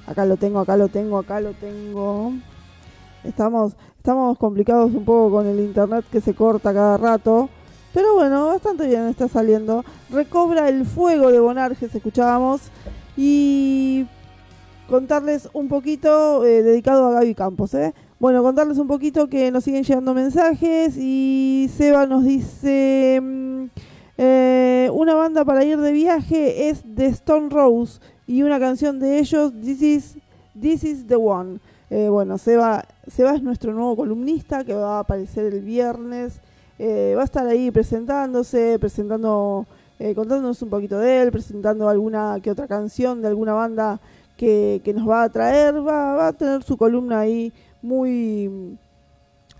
Acá 0.08 0.26
lo 0.26 0.38
tengo, 0.38 0.60
acá 0.60 0.78
lo 0.78 0.88
tengo, 0.88 1.18
acá 1.18 1.42
lo 1.42 1.52
tengo. 1.52 2.32
Estamos, 3.26 3.76
estamos 3.98 4.38
complicados 4.38 4.94
un 4.94 5.04
poco 5.04 5.32
con 5.32 5.48
el 5.48 5.60
internet 5.60 6.06
que 6.10 6.22
se 6.22 6.34
corta 6.34 6.74
cada 6.74 6.96
rato. 6.96 7.50
Pero 7.94 8.16
bueno, 8.16 8.48
bastante 8.48 8.88
bien 8.88 9.08
está 9.08 9.28
saliendo. 9.28 9.84
Recobra 10.10 10.70
el 10.70 10.86
fuego 10.86 11.30
de 11.30 11.42
Bonarges, 11.42 11.94
escuchábamos. 11.94 12.62
Y 13.18 14.08
contarles 14.88 15.50
un 15.52 15.68
poquito, 15.68 16.46
eh, 16.46 16.64
dedicado 16.64 17.08
a 17.08 17.12
Gaby 17.16 17.36
Campos, 17.36 17.74
¿eh? 17.74 17.94
Bueno, 18.20 18.44
contarles 18.44 18.78
un 18.78 18.88
poquito 18.88 19.30
que 19.30 19.50
nos 19.50 19.64
siguen 19.64 19.86
llegando 19.86 20.14
mensajes 20.14 20.98
y 20.98 21.72
Seba 21.74 22.06
nos 22.06 22.26
dice, 22.26 23.18
mm, 23.22 23.64
eh, 24.18 24.90
una 24.92 25.16
banda 25.16 25.46
para 25.46 25.64
ir 25.64 25.78
de 25.78 25.94
viaje 25.94 26.68
es 26.68 26.84
The 26.96 27.06
Stone 27.06 27.48
Rose 27.50 28.02
y 28.28 28.42
una 28.42 28.60
canción 28.60 29.00
de 29.00 29.20
ellos, 29.20 29.54
This 29.62 29.82
is, 29.82 30.18
This 30.60 30.84
is 30.84 31.08
the 31.08 31.16
One. 31.16 31.60
Eh, 31.90 32.10
bueno, 32.10 32.38
Seba, 32.38 32.84
Seba 33.08 33.36
es 33.36 33.42
nuestro 33.42 33.72
nuevo 33.72 33.96
columnista 33.96 34.66
que 34.66 34.74
va 34.74 34.98
a 34.98 35.00
aparecer 35.00 35.46
el 35.54 35.62
viernes. 35.62 36.42
Eh, 36.78 37.14
va 37.16 37.22
a 37.22 37.26
estar 37.26 37.48
ahí 37.48 37.72
presentándose, 37.72 38.80
presentando, 38.80 39.66
contándonos 39.98 40.62
un 40.62 40.70
poquito 40.70 41.00
de 41.00 41.22
él, 41.22 41.32
presentando 41.32 41.88
alguna 41.88 42.38
que 42.44 42.52
otra 42.52 42.68
canción 42.68 43.22
de 43.22 43.30
alguna 43.30 43.54
banda 43.54 44.02
que, 44.36 44.82
que 44.84 44.94
nos 44.94 45.08
va 45.08 45.24
a 45.24 45.30
traer. 45.30 45.76
Va, 45.76 46.16
va 46.16 46.28
a 46.28 46.34
tener 46.34 46.64
su 46.64 46.76
columna 46.76 47.22
ahí 47.22 47.54
muy 47.82 48.78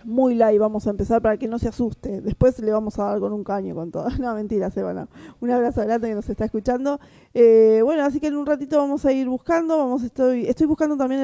muy 0.04 0.34
live 0.34 0.58
vamos 0.58 0.86
a 0.86 0.90
empezar 0.90 1.20
para 1.20 1.36
que 1.36 1.48
no 1.48 1.58
se 1.58 1.68
asuste. 1.68 2.20
Después 2.20 2.58
le 2.60 2.72
vamos 2.72 2.98
a 2.98 3.04
dar 3.04 3.20
con 3.20 3.32
un 3.32 3.44
caño 3.44 3.74
con 3.74 3.90
todo. 3.90 4.08
No, 4.20 4.34
mentira, 4.34 4.70
Seba, 4.70 5.08
Un 5.40 5.50
abrazo 5.50 5.82
grande 5.82 6.08
que 6.08 6.14
nos 6.14 6.28
está 6.28 6.44
escuchando. 6.44 7.00
Eh, 7.34 7.80
bueno, 7.84 8.04
así 8.04 8.20
que 8.20 8.28
en 8.28 8.36
un 8.36 8.46
ratito 8.46 8.78
vamos 8.78 9.04
a 9.04 9.12
ir 9.12 9.28
buscando. 9.28 9.78
Vamos, 9.78 10.02
estoy, 10.02 10.46
estoy 10.46 10.66
buscando 10.66 10.96
también 10.96 11.20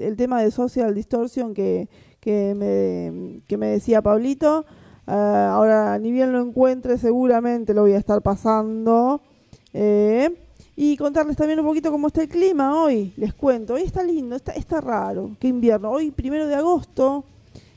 el, 0.00 0.16
tema 0.16 0.42
de 0.42 0.50
Social 0.50 0.94
Distortion 0.94 1.54
que, 1.54 1.88
que, 2.20 2.54
me, 2.54 3.42
que 3.46 3.56
me 3.56 3.68
decía 3.68 4.02
Pablito. 4.02 4.64
Ah, 5.06 5.52
ahora, 5.54 5.98
ni 5.98 6.12
bien 6.12 6.32
lo 6.32 6.40
encuentre, 6.40 6.98
seguramente 6.98 7.74
lo 7.74 7.82
voy 7.82 7.92
a 7.92 7.98
estar 7.98 8.22
pasando. 8.22 9.22
Eh, 9.72 10.30
y 10.82 10.96
contarles 10.96 11.36
también 11.36 11.60
un 11.60 11.66
poquito 11.66 11.90
cómo 11.90 12.06
está 12.06 12.22
el 12.22 12.28
clima 12.30 12.82
hoy. 12.82 13.12
Les 13.18 13.34
cuento. 13.34 13.74
Hoy 13.74 13.82
está 13.82 14.02
lindo, 14.02 14.34
está, 14.34 14.52
está 14.52 14.80
raro. 14.80 15.32
Qué 15.38 15.48
invierno. 15.48 15.90
Hoy, 15.90 16.10
primero 16.10 16.46
de 16.46 16.54
agosto, 16.54 17.22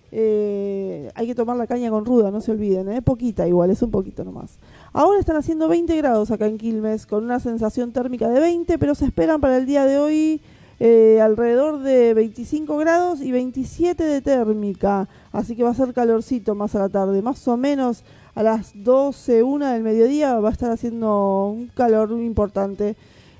eh, 0.09 1.11
hay 1.13 1.27
que 1.27 1.35
tomar 1.35 1.57
la 1.57 1.67
caña 1.67 1.89
con 1.89 2.05
ruda, 2.05 2.31
no 2.31 2.39
se 2.39 2.51
olviden. 2.51 2.89
¿eh? 2.89 3.01
Poquita 3.01 3.45
igual, 3.45 3.71
es 3.71 3.81
un 3.81 3.91
poquito 3.91 4.23
nomás. 4.23 4.57
Ahora 4.93 5.19
están 5.19 5.35
haciendo 5.35 5.67
20 5.67 5.97
grados 5.97 6.31
acá 6.31 6.47
en 6.47 6.57
Quilmes, 6.57 7.05
con 7.05 7.25
una 7.25 7.41
sensación 7.41 7.91
térmica 7.91 8.29
de 8.29 8.39
20, 8.39 8.77
pero 8.77 8.95
se 8.95 9.03
esperan 9.03 9.41
para 9.41 9.57
el 9.57 9.65
día 9.65 9.83
de 9.83 9.97
hoy 9.97 10.41
eh, 10.79 11.19
alrededor 11.19 11.79
de 11.79 12.13
25 12.13 12.77
grados 12.77 13.19
y 13.19 13.33
27 13.33 14.01
de 14.01 14.21
térmica. 14.21 15.09
Así 15.33 15.57
que 15.57 15.63
va 15.63 15.71
a 15.71 15.75
ser 15.75 15.93
calorcito 15.93 16.55
más 16.55 16.73
a 16.75 16.79
la 16.79 16.87
tarde. 16.87 17.21
Más 17.21 17.45
o 17.49 17.57
menos 17.57 18.05
a 18.35 18.43
las 18.43 18.71
12, 18.75 19.43
1 19.43 19.67
del 19.67 19.83
mediodía 19.83 20.39
va 20.39 20.49
a 20.49 20.51
estar 20.51 20.71
haciendo 20.71 21.49
un 21.49 21.67
calor 21.67 22.11
importante. 22.11 22.95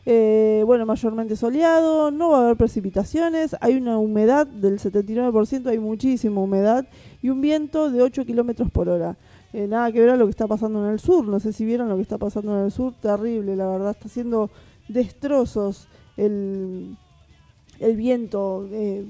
Eh, 0.06 0.64
bueno, 0.66 0.86
mayormente 0.86 1.36
soleado, 1.36 2.12
no 2.12 2.30
va 2.30 2.39
a 2.39 2.41
haber 2.44 2.58
precipitaciones, 2.58 3.56
hay 3.62 3.76
una 3.76 3.98
humedad 3.98 4.46
del 4.46 4.80
79%, 4.80 5.68
hay 5.68 5.80
muchísima 5.80 6.41
humedad 6.41 6.86
y 7.22 7.30
un 7.30 7.39
viento 7.39 7.89
de 7.89 8.02
8 8.02 8.26
kilómetros 8.26 8.70
por 8.70 8.89
hora. 8.89 9.16
Eh, 9.54 9.68
nada 9.68 9.91
que 9.91 10.02
ver 10.02 10.10
a 10.10 10.18
lo 10.18 10.26
que 10.26 10.32
está 10.32 10.48
pasando 10.48 10.86
en 10.86 10.91
el 10.91 11.00
sur, 11.00 11.26
no 11.26 11.39
sé 11.39 11.54
si 11.54 11.64
vieron 11.64 11.88
lo 11.88 11.96
que 11.96 12.02
está 12.02 12.18
pasando 12.18 12.58
en 12.60 12.66
el 12.66 12.72
sur, 12.72 12.94
terrible, 13.02 13.56
la 13.56 13.68
verdad, 13.68 13.91
está 13.91 14.08
haciendo 14.08 14.50
destrozos 14.89 15.88
el, 16.18 16.98
el 17.80 17.96
viento. 17.96 18.68
Eh, 18.72 19.06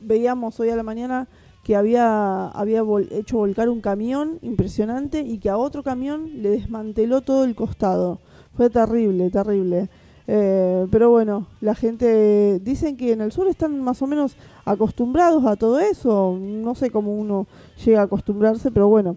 veíamos 0.00 0.58
hoy 0.60 0.70
a 0.70 0.76
la 0.76 0.82
mañana 0.82 1.28
que 1.66 1.74
había, 1.74 2.46
había 2.46 2.84
hecho 3.10 3.38
volcar 3.38 3.68
un 3.68 3.80
camión 3.80 4.38
impresionante 4.42 5.22
y 5.22 5.38
que 5.38 5.50
a 5.50 5.56
otro 5.56 5.82
camión 5.82 6.40
le 6.40 6.50
desmanteló 6.50 7.22
todo 7.22 7.42
el 7.42 7.56
costado. 7.56 8.20
Fue 8.56 8.70
terrible, 8.70 9.30
terrible. 9.30 9.90
Eh, 10.28 10.86
pero 10.92 11.10
bueno, 11.10 11.48
la 11.60 11.74
gente 11.74 12.60
dicen 12.60 12.96
que 12.96 13.10
en 13.10 13.20
el 13.20 13.32
sur 13.32 13.48
están 13.48 13.80
más 13.80 14.00
o 14.00 14.06
menos 14.06 14.36
acostumbrados 14.64 15.44
a 15.44 15.56
todo 15.56 15.80
eso. 15.80 16.38
No 16.40 16.76
sé 16.76 16.90
cómo 16.90 17.12
uno 17.12 17.48
llega 17.84 18.02
a 18.02 18.04
acostumbrarse, 18.04 18.70
pero 18.70 18.86
bueno, 18.86 19.16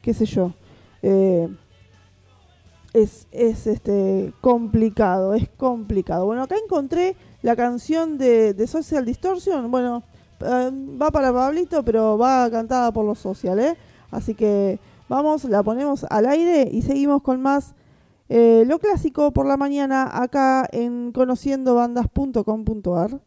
qué 0.00 0.14
sé 0.14 0.24
yo. 0.24 0.54
Eh, 1.02 1.46
es, 2.94 3.28
es 3.32 3.66
este 3.66 4.32
complicado, 4.40 5.34
es 5.34 5.46
complicado. 5.58 6.24
Bueno, 6.24 6.42
acá 6.42 6.56
encontré 6.56 7.16
la 7.42 7.54
canción 7.54 8.16
de, 8.16 8.66
Social 8.66 9.04
Distortion. 9.04 9.70
Bueno, 9.70 10.04
va 10.42 11.10
para 11.10 11.32
Pablito, 11.32 11.84
pero 11.84 12.18
va 12.18 12.50
cantada 12.50 12.92
por 12.92 13.04
los 13.04 13.18
social, 13.18 13.58
¿eh? 13.58 13.76
Así 14.10 14.34
que 14.34 14.78
vamos, 15.08 15.44
la 15.44 15.62
ponemos 15.62 16.04
al 16.10 16.26
aire 16.26 16.68
y 16.70 16.82
seguimos 16.82 17.22
con 17.22 17.40
más 17.40 17.74
eh, 18.28 18.64
lo 18.66 18.78
clásico 18.78 19.32
por 19.32 19.46
la 19.46 19.56
mañana 19.56 20.10
acá 20.12 20.68
en 20.72 21.12
conociendobandas.com.ar. 21.12 23.20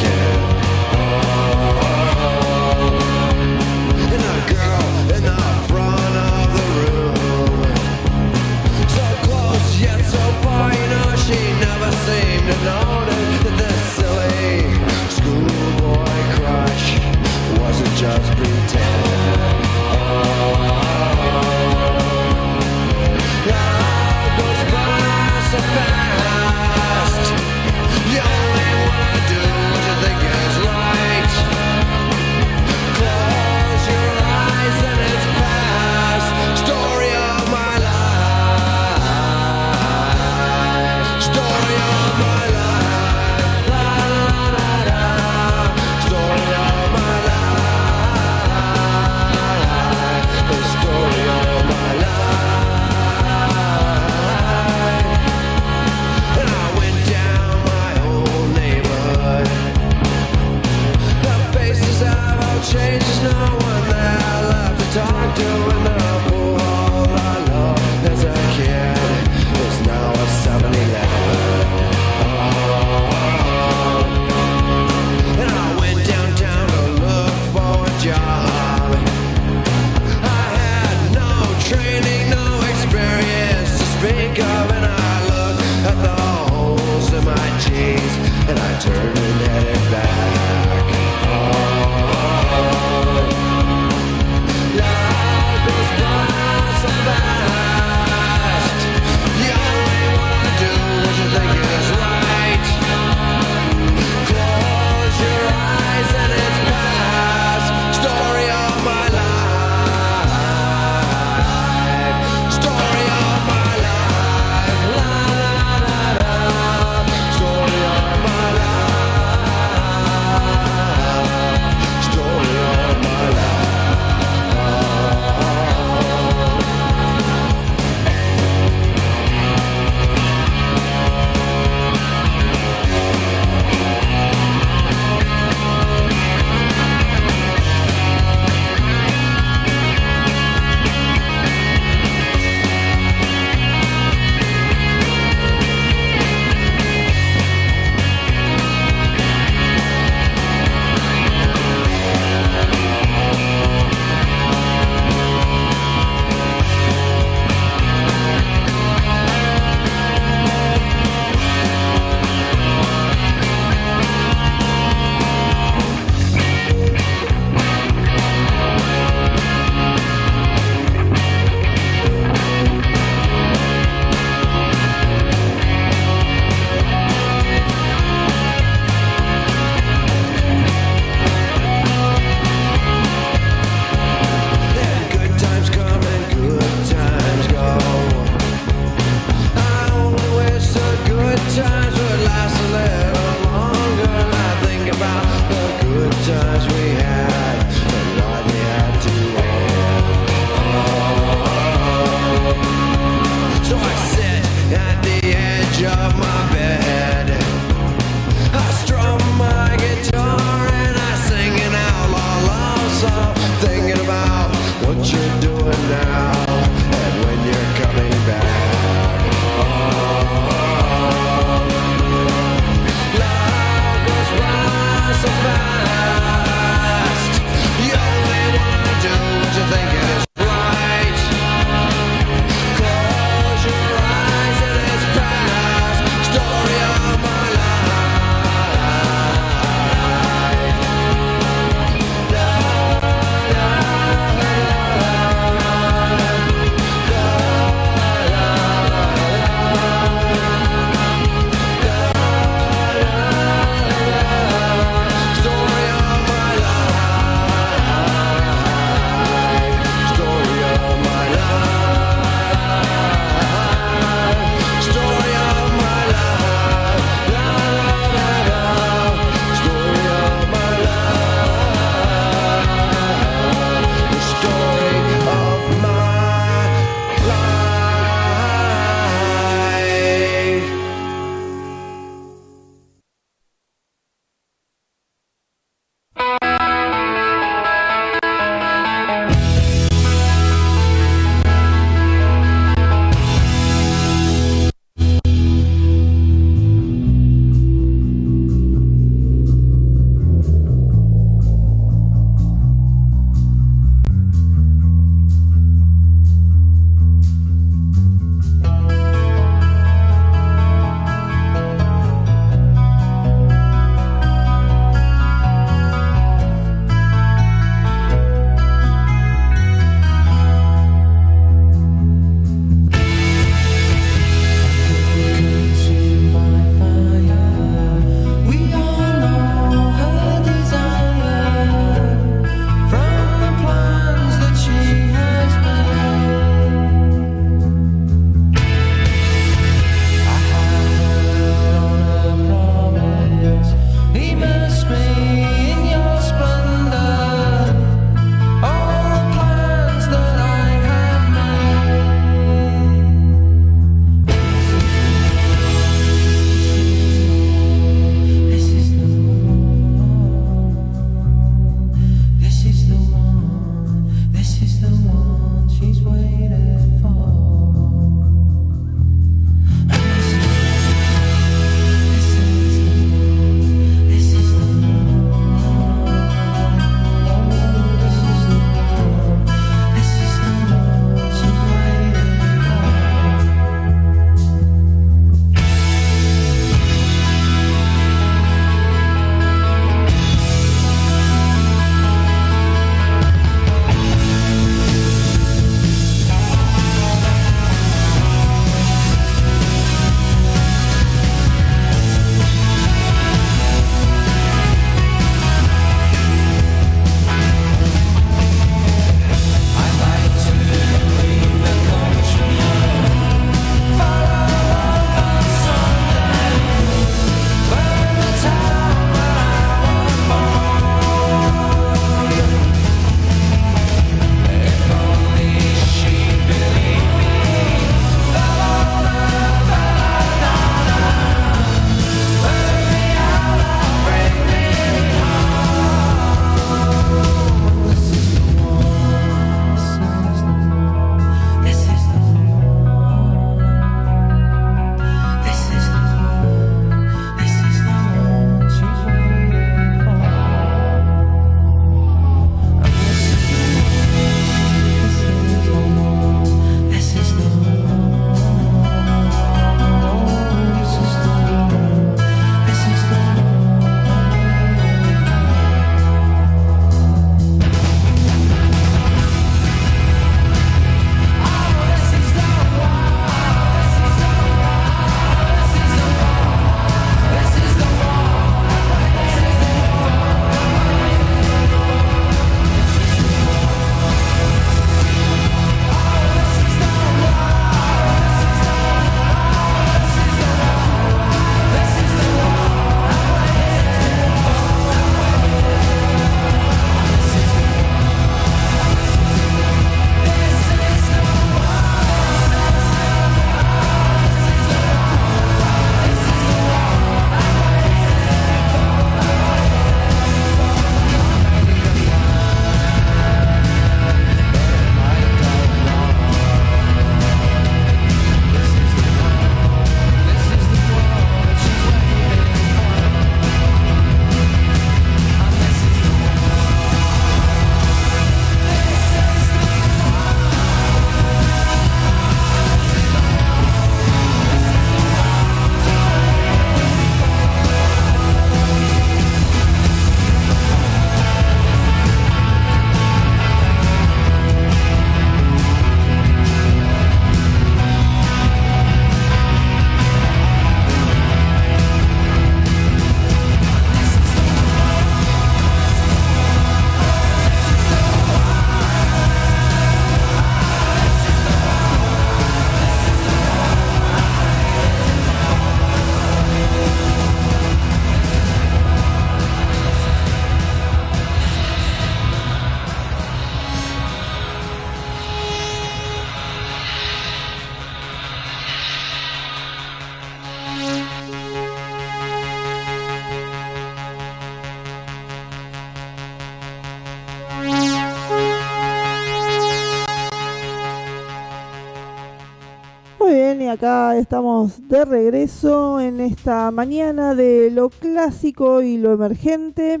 De 594.64 595.04
regreso 595.04 596.00
en 596.00 596.20
esta 596.20 596.70
mañana 596.70 597.34
de 597.34 597.70
lo 597.70 597.90
clásico 597.90 598.80
y 598.80 598.96
lo 598.96 599.12
emergente. 599.12 600.00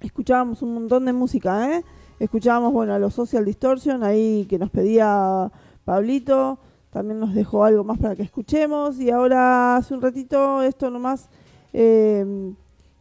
Escuchábamos 0.00 0.60
un 0.62 0.74
montón 0.74 1.04
de 1.04 1.12
música, 1.12 1.72
¿eh? 1.72 1.84
Escuchábamos, 2.18 2.72
bueno, 2.72 2.94
a 2.94 2.98
los 2.98 3.14
Social 3.14 3.44
Distortion 3.44 4.02
ahí 4.02 4.44
que 4.50 4.58
nos 4.58 4.70
pedía 4.70 5.52
Pablito. 5.84 6.58
También 6.90 7.20
nos 7.20 7.32
dejó 7.32 7.62
algo 7.62 7.84
más 7.84 7.98
para 7.98 8.16
que 8.16 8.24
escuchemos. 8.24 8.98
Y 8.98 9.10
ahora, 9.10 9.76
hace 9.76 9.94
un 9.94 10.02
ratito, 10.02 10.62
esto 10.62 10.90
nomás 10.90 11.28
eh, 11.72 12.52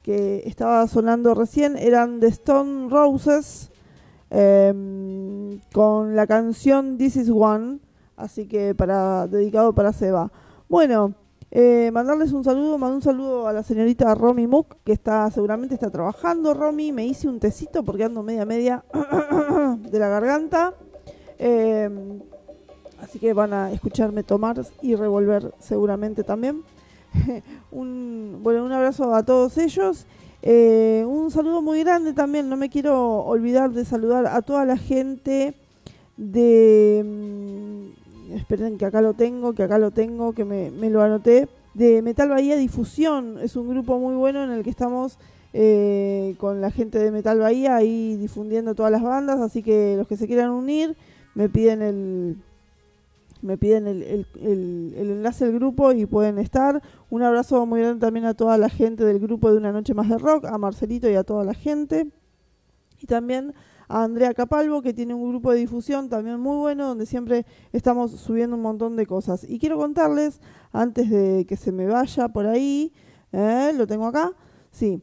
que 0.03 0.43
estaba 0.45 0.87
sonando 0.87 1.33
recién, 1.33 1.77
eran 1.77 2.19
The 2.19 2.27
Stone 2.27 2.89
Roses 2.89 3.71
eh, 4.29 5.59
con 5.73 6.15
la 6.15 6.27
canción 6.27 6.99
This 6.99 7.15
Is 7.15 7.29
One 7.31 7.79
así 8.17 8.47
que 8.47 8.75
para 8.75 9.27
dedicado 9.27 9.73
para 9.73 9.93
Seba. 9.93 10.31
Bueno, 10.67 11.13
eh, 11.51 11.91
mandarles 11.93 12.33
un 12.33 12.43
saludo, 12.43 12.79
mando 12.79 12.95
un 12.95 13.01
saludo 13.03 13.47
a 13.47 13.53
la 13.53 13.61
señorita 13.61 14.15
Romy 14.15 14.47
Mook, 14.47 14.77
que 14.83 14.93
está 14.93 15.29
seguramente 15.29 15.75
está 15.75 15.91
trabajando. 15.91 16.55
Romy, 16.55 16.91
me 16.91 17.05
hice 17.05 17.27
un 17.27 17.39
tecito 17.39 17.83
porque 17.83 18.03
ando 18.03 18.23
media 18.23 18.45
media 18.45 18.83
de 19.79 19.99
la 19.99 20.09
garganta. 20.09 20.73
Eh, 21.37 21.87
así 22.99 23.19
que 23.19 23.33
van 23.33 23.53
a 23.53 23.71
escucharme 23.71 24.23
tomar 24.23 24.65
y 24.81 24.95
revolver 24.95 25.53
seguramente 25.59 26.23
también. 26.23 26.63
un, 27.71 28.39
bueno, 28.41 28.65
un 28.65 28.71
abrazo 28.71 29.13
a 29.13 29.23
todos 29.23 29.59
ellos. 29.59 30.07
Eh, 30.41 31.05
un 31.07 31.29
saludo 31.29 31.61
muy 31.61 31.83
grande 31.83 32.13
también, 32.13 32.49
no 32.49 32.57
me 32.57 32.69
quiero 32.69 33.19
olvidar 33.19 33.71
de 33.71 33.85
saludar 33.85 34.27
a 34.27 34.41
toda 34.41 34.65
la 34.65 34.77
gente 34.77 35.55
de 36.17 37.03
mm, 37.03 38.04
esperen 38.33 38.77
que 38.77 38.85
acá 38.85 39.01
lo 39.01 39.13
tengo, 39.13 39.53
que 39.53 39.63
acá 39.63 39.77
lo 39.77 39.91
tengo, 39.91 40.33
que 40.33 40.45
me, 40.45 40.71
lo 40.89 41.01
anoté, 41.01 41.47
de 41.73 42.01
Metal 42.01 42.29
Bahía 42.29 42.55
Difusión. 42.57 43.37
Es 43.41 43.55
un 43.55 43.69
grupo 43.69 43.99
muy 43.99 44.15
bueno 44.15 44.43
en 44.43 44.51
el 44.51 44.63
que 44.63 44.69
estamos 44.69 45.17
eh, 45.53 46.35
con 46.37 46.61
la 46.61 46.71
gente 46.71 46.99
de 46.99 47.11
Metal 47.11 47.37
Bahía 47.39 47.75
ahí 47.75 48.15
difundiendo 48.17 48.75
todas 48.75 48.91
las 48.91 49.03
bandas, 49.03 49.39
así 49.39 49.63
que 49.63 49.95
los 49.97 50.07
que 50.07 50.17
se 50.17 50.27
quieran 50.27 50.51
unir 50.51 50.95
me 51.33 51.49
piden 51.49 51.81
el 51.81 52.37
me 53.41 53.57
piden 53.57 53.85
el, 53.85 54.01
el, 54.01 54.25
el, 54.97 55.11
enlace 55.11 55.45
del 55.45 55.55
grupo 55.55 55.91
y 55.91 56.07
pueden 56.07 56.39
estar. 56.39 56.81
Un 57.11 57.21
abrazo 57.21 57.63
muy 57.67 57.79
grande 57.79 57.99
también 57.99 58.25
a 58.25 58.33
toda 58.33 58.57
la 58.57 58.69
gente 58.69 59.03
del 59.03 59.19
grupo 59.19 59.51
de 59.51 59.57
Una 59.57 59.71
Noche 59.71 59.93
Más 59.93 60.09
de 60.09 60.17
Rock, 60.17 60.45
a 60.45 60.57
Marcelito 60.57 61.07
y 61.09 61.13
a 61.13 61.23
toda 61.23 61.43
la 61.43 61.53
gente. 61.53 62.07
Y 62.99 63.05
también 63.05 63.53
a 63.87 64.03
Andrea 64.03 64.33
Capalvo, 64.33 64.81
que 64.81 64.93
tiene 64.93 65.13
un 65.13 65.29
grupo 65.29 65.51
de 65.51 65.59
difusión 65.59 66.09
también 66.09 66.39
muy 66.39 66.57
bueno, 66.57 66.87
donde 66.87 67.05
siempre 67.05 67.45
estamos 67.71 68.11
subiendo 68.11 68.55
un 68.55 68.61
montón 68.61 68.95
de 68.95 69.05
cosas. 69.05 69.45
Y 69.47 69.59
quiero 69.59 69.77
contarles, 69.77 70.41
antes 70.71 71.09
de 71.09 71.45
que 71.47 71.57
se 71.57 71.71
me 71.71 71.85
vaya 71.87 72.27
por 72.29 72.45
ahí, 72.45 72.93
¿eh? 73.31 73.71
lo 73.75 73.87
tengo 73.87 74.07
acá, 74.07 74.33
sí, 74.71 75.01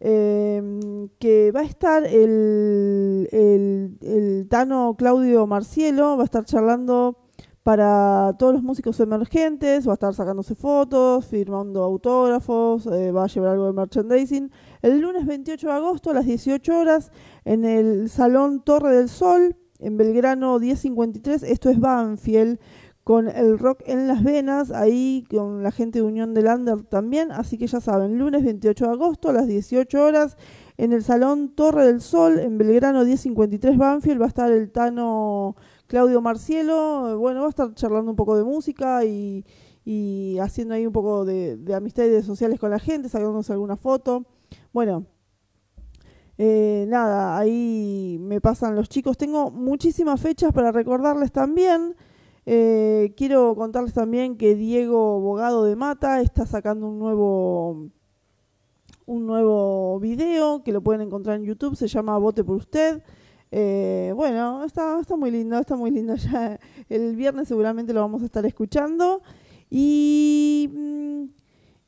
em, 0.00 1.08
que 1.18 1.52
va 1.52 1.60
a 1.60 1.64
estar 1.64 2.04
el, 2.04 3.28
el, 3.32 3.98
el 4.00 4.46
Tano 4.48 4.94
Claudio 4.96 5.46
Marcielo, 5.46 6.16
va 6.16 6.22
a 6.22 6.24
estar 6.24 6.44
charlando 6.44 7.28
para 7.68 8.34
todos 8.38 8.54
los 8.54 8.62
músicos 8.62 8.98
emergentes, 9.00 9.86
va 9.86 9.92
a 9.92 10.00
estar 10.00 10.14
sacándose 10.14 10.54
fotos, 10.54 11.26
firmando 11.26 11.84
autógrafos, 11.84 12.86
eh, 12.86 13.12
va 13.12 13.24
a 13.24 13.26
llevar 13.26 13.50
algo 13.50 13.66
de 13.66 13.74
merchandising. 13.74 14.50
El 14.80 15.00
lunes 15.00 15.26
28 15.26 15.66
de 15.66 15.72
agosto 15.72 16.10
a 16.10 16.14
las 16.14 16.26
18 16.26 16.78
horas 16.78 17.10
en 17.44 17.64
el 17.64 18.08
Salón 18.08 18.62
Torre 18.62 18.94
del 18.94 19.08
Sol, 19.08 19.56
en 19.80 19.96
Belgrano 19.96 20.58
1053, 20.58 21.42
esto 21.42 21.70
es 21.70 21.80
Banfield, 21.80 22.60
con 23.02 23.26
el 23.26 23.58
rock 23.58 23.80
en 23.86 24.06
las 24.06 24.22
venas, 24.22 24.70
ahí 24.70 25.24
con 25.30 25.62
la 25.62 25.72
gente 25.72 25.98
de 25.98 26.04
Unión 26.04 26.34
del 26.34 26.44
Lander 26.44 26.82
también, 26.82 27.32
así 27.32 27.58
que 27.58 27.66
ya 27.66 27.80
saben, 27.80 28.18
lunes 28.18 28.44
28 28.44 28.84
de 28.84 28.92
agosto 28.92 29.30
a 29.30 29.32
las 29.32 29.48
18 29.48 30.04
horas 30.04 30.36
en 30.76 30.92
el 30.92 31.02
Salón 31.02 31.54
Torre 31.56 31.86
del 31.86 32.00
Sol, 32.00 32.38
en 32.38 32.58
Belgrano 32.58 33.04
1053 33.04 33.78
Banfield, 33.78 34.20
va 34.20 34.26
a 34.26 34.28
estar 34.28 34.52
el 34.52 34.70
Tano 34.70 35.56
Claudio 35.86 36.20
Marcielo, 36.20 37.18
bueno, 37.18 37.40
va 37.40 37.46
a 37.46 37.50
estar 37.50 37.74
charlando 37.74 38.10
un 38.12 38.16
poco 38.16 38.36
de 38.36 38.44
música 38.44 39.04
y, 39.04 39.44
haciendo 40.40 40.74
ahí 40.74 40.86
un 40.86 40.92
poco 40.92 41.24
de, 41.24 41.56
de 41.56 42.22
sociales 42.22 42.60
con 42.60 42.70
la 42.70 42.78
gente, 42.78 43.08
sacándonos 43.08 43.48
alguna 43.50 43.76
foto. 43.76 44.26
Bueno, 44.78 45.06
eh, 46.38 46.86
nada, 46.86 47.36
ahí 47.36 48.16
me 48.20 48.40
pasan 48.40 48.76
los 48.76 48.88
chicos. 48.88 49.18
Tengo 49.18 49.50
muchísimas 49.50 50.20
fechas 50.20 50.52
para 50.52 50.70
recordarles 50.70 51.32
también. 51.32 51.96
Eh, 52.46 53.12
quiero 53.16 53.56
contarles 53.56 53.92
también 53.92 54.36
que 54.36 54.54
Diego 54.54 55.18
Bogado 55.18 55.64
de 55.64 55.74
Mata 55.74 56.20
está 56.20 56.46
sacando 56.46 56.86
un 56.86 57.00
nuevo 57.00 57.90
un 59.06 59.26
nuevo 59.26 59.98
video 59.98 60.62
que 60.62 60.70
lo 60.70 60.80
pueden 60.80 61.00
encontrar 61.00 61.40
en 61.40 61.42
YouTube, 61.42 61.74
se 61.74 61.88
llama 61.88 62.16
Vote 62.16 62.44
por 62.44 62.54
usted. 62.54 63.02
Eh, 63.50 64.12
bueno, 64.14 64.62
está, 64.62 65.00
está 65.00 65.16
muy 65.16 65.32
lindo, 65.32 65.58
está 65.58 65.74
muy 65.74 65.90
lindo. 65.90 66.14
Ya 66.14 66.60
el 66.88 67.16
viernes 67.16 67.48
seguramente 67.48 67.92
lo 67.92 68.02
vamos 68.02 68.22
a 68.22 68.26
estar 68.26 68.46
escuchando. 68.46 69.22
Y, 69.70 70.70
mm, 70.72 71.37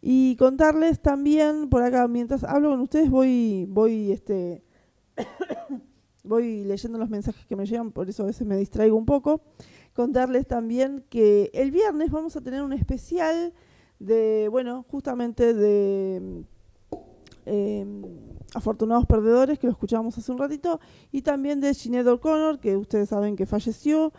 y 0.03 0.37
contarles 0.37 1.01
también 1.01 1.69
por 1.69 1.83
acá, 1.83 2.09
mientras 2.09 2.45
hablo 2.45 2.71
con 2.71 2.81
ustedes, 2.81 3.11
voy, 3.11 3.67
voy, 3.69 4.13
este, 4.13 4.65
voy 6.25 6.65
leyendo 6.65 6.99
los 6.99 7.11
mensajes 7.11 7.45
que 7.47 7.57
me 7.57 7.67
llegan, 7.67 7.93
por 7.93 8.09
eso 8.09 8.23
a 8.23 8.27
veces 8.27 8.47
me 8.47 8.57
distraigo 8.57 8.97
un 8.97 9.07
poco. 9.07 9.43
Contarles 9.95 10.47
también 10.47 11.05
que 11.11 11.51
el 11.53 11.71
viernes 11.71 12.11
vamos 12.11 12.37
a 12.37 12.41
tener 12.41 12.63
un 12.63 12.73
especial 12.73 13.53
de, 13.99 14.49
bueno, 14.51 14.85
justamente 14.89 15.53
de 15.53 16.45
eh, 17.45 17.87
Afortunados 18.55 19.07
Perdedores, 19.07 19.59
que 19.59 19.67
lo 19.67 19.73
escuchábamos 19.73 20.17
hace 20.17 20.33
un 20.33 20.39
ratito, 20.39 20.81
y 21.13 21.23
también 21.23 21.61
de 21.61 21.75
Sinead 21.75 22.07
O'Connor, 22.07 22.59
que 22.59 22.77
ustedes 22.77 23.11
saben 23.11 23.37
que 23.37 23.47
falleció. 23.47 24.13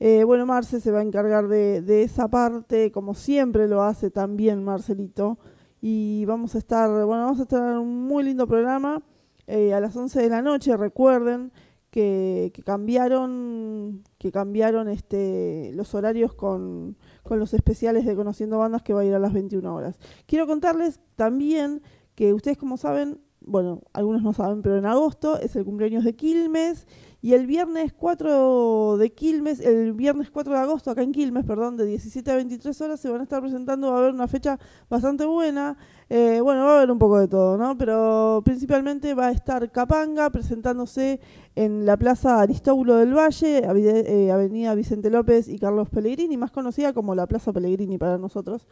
Eh, 0.00 0.24
bueno, 0.24 0.46
Marce 0.46 0.80
se 0.80 0.90
va 0.92 1.00
a 1.00 1.02
encargar 1.02 1.48
de, 1.48 2.02
esa 2.02 2.28
parte, 2.28 2.92
como 2.92 3.14
siempre 3.14 3.66
lo 3.68 3.82
hace 3.82 4.10
también 4.10 4.64
Marcelito. 4.64 5.38
Y 5.80 6.24
vamos 6.26 6.54
a 6.54 6.58
estar, 6.58 6.88
bueno, 6.88 7.24
vamos 7.24 7.40
a 7.40 7.42
estar 7.42 7.72
en 7.72 7.78
un 7.78 8.06
muy 8.06 8.24
lindo 8.24 8.46
programa 8.46 9.02
eh, 9.46 9.74
a 9.74 9.80
las 9.80 9.96
11 9.96 10.22
de 10.22 10.28
la 10.28 10.42
noche, 10.42 10.76
recuerden 10.76 11.52
que, 11.90 12.50
que 12.52 12.62
cambiaron, 12.62 14.02
que 14.18 14.30
cambiaron 14.30 14.88
este, 14.88 15.70
los 15.74 15.94
horarios 15.94 16.34
con, 16.34 16.96
con 17.22 17.38
los 17.38 17.54
especiales 17.54 18.04
de 18.04 18.16
Conociendo 18.16 18.58
Bandas 18.58 18.82
que 18.82 18.92
va 18.92 19.00
a 19.00 19.04
ir 19.04 19.14
a 19.14 19.18
las 19.18 19.32
21 19.32 19.74
horas. 19.74 19.98
Quiero 20.26 20.46
contarles 20.46 21.00
también 21.16 21.82
que 22.14 22.34
ustedes 22.34 22.58
como 22.58 22.76
saben 22.76 23.20
bueno, 23.40 23.82
algunos 23.92 24.22
no 24.22 24.32
saben, 24.32 24.62
pero 24.62 24.76
en 24.76 24.86
agosto 24.86 25.38
es 25.38 25.56
el 25.56 25.64
cumpleaños 25.64 26.04
de 26.04 26.14
Quilmes 26.14 26.86
y 27.20 27.32
el 27.34 27.46
viernes 27.46 27.92
4 27.92 28.96
de 28.96 29.12
Quilmes, 29.12 29.58
el 29.60 29.92
viernes 29.92 30.30
4 30.30 30.52
de 30.52 30.58
agosto 30.60 30.90
acá 30.90 31.02
en 31.02 31.12
Quilmes, 31.12 31.44
perdón, 31.44 31.76
de 31.76 31.84
17 31.84 32.30
a 32.30 32.36
23 32.36 32.80
horas 32.80 33.00
se 33.00 33.10
van 33.10 33.20
a 33.20 33.24
estar 33.24 33.40
presentando, 33.40 33.90
va 33.90 33.96
a 33.96 33.98
haber 33.98 34.14
una 34.14 34.28
fecha 34.28 34.58
bastante 34.88 35.24
buena, 35.24 35.76
eh, 36.08 36.40
bueno, 36.40 36.64
va 36.64 36.74
a 36.74 36.76
haber 36.78 36.90
un 36.92 36.98
poco 36.98 37.18
de 37.18 37.26
todo, 37.26 37.58
¿no? 37.58 37.76
Pero 37.76 38.42
principalmente 38.44 39.14
va 39.14 39.28
a 39.28 39.32
estar 39.32 39.68
Capanga 39.72 40.30
presentándose 40.30 41.20
en 41.56 41.84
la 41.84 41.96
Plaza 41.96 42.40
Aristóbulo 42.40 42.94
del 42.96 43.12
Valle, 43.14 43.64
eh, 43.64 44.30
Avenida 44.30 44.74
Vicente 44.76 45.10
López 45.10 45.48
y 45.48 45.58
Carlos 45.58 45.88
Pellegrini, 45.88 46.36
más 46.36 46.52
conocida 46.52 46.92
como 46.92 47.16
la 47.16 47.26
Plaza 47.26 47.52
Pellegrini 47.52 47.98
para 47.98 48.16
nosotros. 48.16 48.66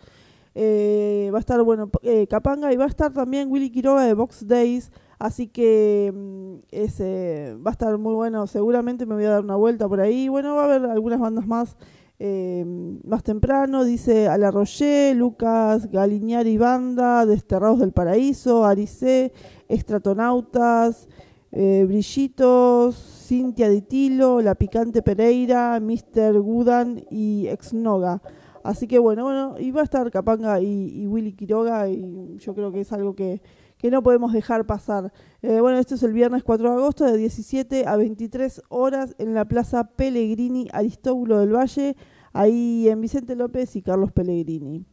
Eh, 0.58 1.28
va 1.34 1.36
a 1.36 1.40
estar, 1.40 1.62
bueno, 1.62 1.90
eh, 2.02 2.26
Capanga 2.28 2.72
y 2.72 2.76
va 2.76 2.84
a 2.84 2.88
estar 2.88 3.12
también 3.12 3.50
Willy 3.50 3.70
Quiroga 3.70 4.04
de 4.04 4.14
Box 4.14 4.46
Days. 4.46 4.90
Así 5.18 5.48
que 5.48 6.12
mm, 6.14 6.54
ese 6.70 7.56
va 7.64 7.70
a 7.70 7.72
estar 7.72 7.96
muy 7.98 8.14
bueno. 8.14 8.46
Seguramente 8.46 9.06
me 9.06 9.14
voy 9.14 9.24
a 9.24 9.30
dar 9.30 9.44
una 9.44 9.56
vuelta 9.56 9.88
por 9.88 10.00
ahí. 10.00 10.28
Bueno, 10.28 10.54
va 10.54 10.62
a 10.62 10.64
haber 10.66 10.90
algunas 10.90 11.20
bandas 11.20 11.46
más 11.46 11.76
eh, 12.18 12.64
más 13.04 13.22
temprano. 13.22 13.84
Dice 13.84 14.28
Ala 14.28 14.50
Roger, 14.50 15.14
Lucas 15.16 15.90
Galiñari 15.90 16.56
Banda, 16.56 17.26
Desterrados 17.26 17.80
del 17.80 17.92
Paraíso, 17.92 18.64
Aricé, 18.64 19.32
Extratonautas, 19.68 21.08
eh, 21.52 21.84
Brillitos, 21.86 22.96
Cintia 23.26 23.68
Ditilo, 23.68 24.40
La 24.40 24.54
Picante 24.54 25.02
Pereira, 25.02 25.78
Mr. 25.80 26.40
Gudan 26.40 27.04
y 27.10 27.48
Exnoga. 27.48 28.22
Así 28.62 28.88
que 28.88 28.98
bueno, 28.98 29.24
bueno, 29.24 29.54
y 29.58 29.70
va 29.70 29.82
a 29.82 29.84
estar 29.84 30.10
Capanga 30.10 30.60
y, 30.60 31.06
Willy 31.06 31.34
Quiroga 31.34 31.88
y 31.88 32.36
yo 32.38 32.52
creo 32.54 32.72
que 32.72 32.80
es 32.80 32.92
algo 32.92 33.14
que, 33.14 33.40
no 33.84 34.02
podemos 34.02 34.32
dejar 34.32 34.66
pasar. 34.66 35.12
Eh, 35.42 35.60
bueno, 35.60 35.78
esto 35.78 35.94
es 35.94 36.02
el 36.02 36.12
viernes 36.12 36.42
4 36.42 36.68
de 36.68 36.76
agosto 36.76 37.04
de 37.04 37.16
17 37.16 37.86
a 37.86 37.96
23 37.96 38.62
horas 38.68 39.14
en 39.18 39.34
la 39.34 39.44
Plaza 39.44 39.84
Pellegrini 39.84 40.68
Aristóbulo 40.72 41.38
del 41.38 41.54
Valle, 41.54 41.96
ahí 42.32 42.88
en 42.88 43.00
Vicente 43.00 43.36
López 43.36 43.76
y 43.76 43.82
Carlos 43.82 44.12
Pellegrini. 44.12 44.84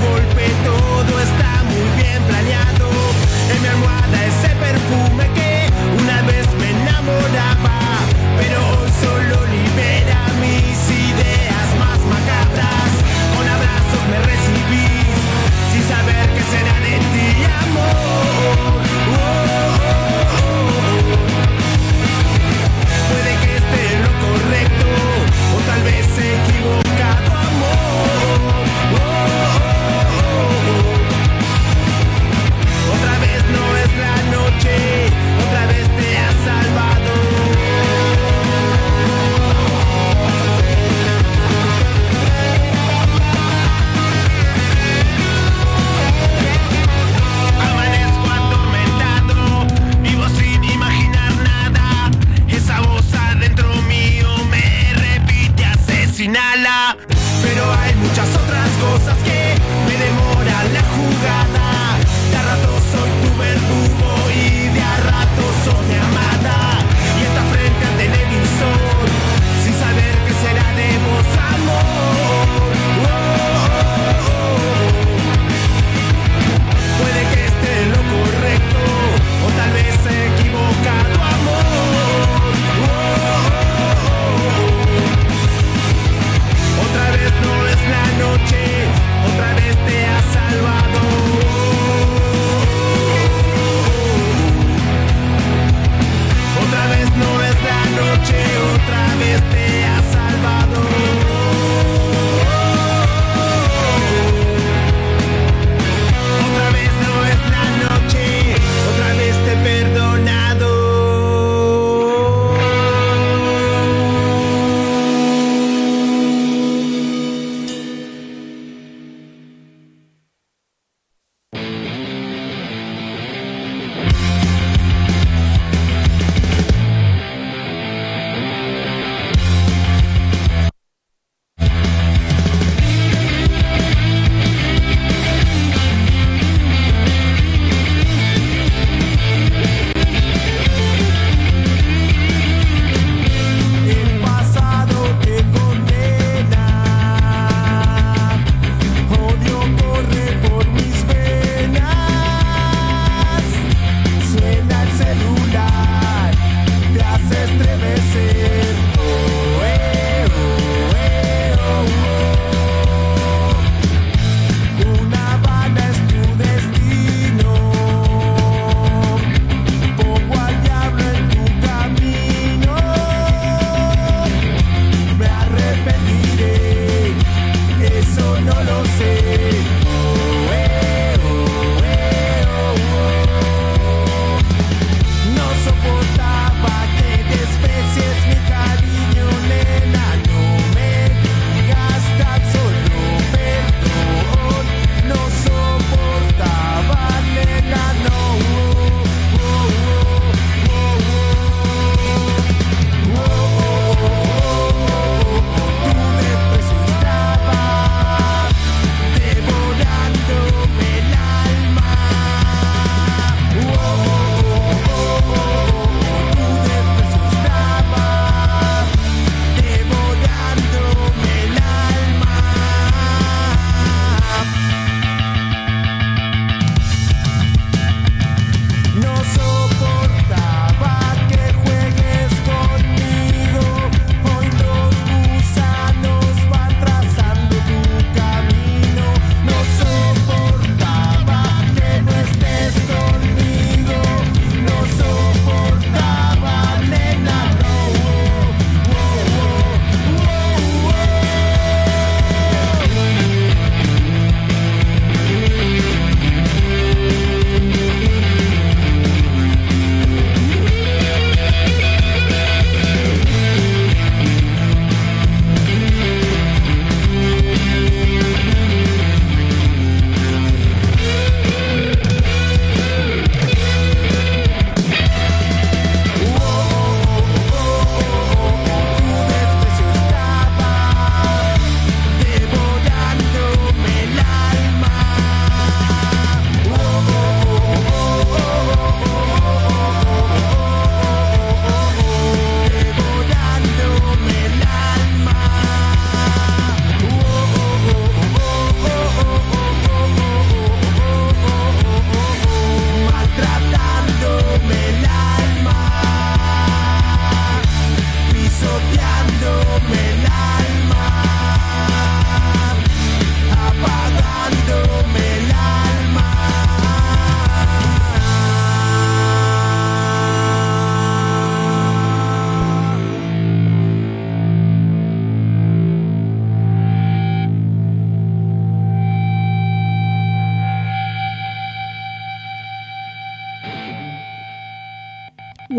golpe, 0.03 0.56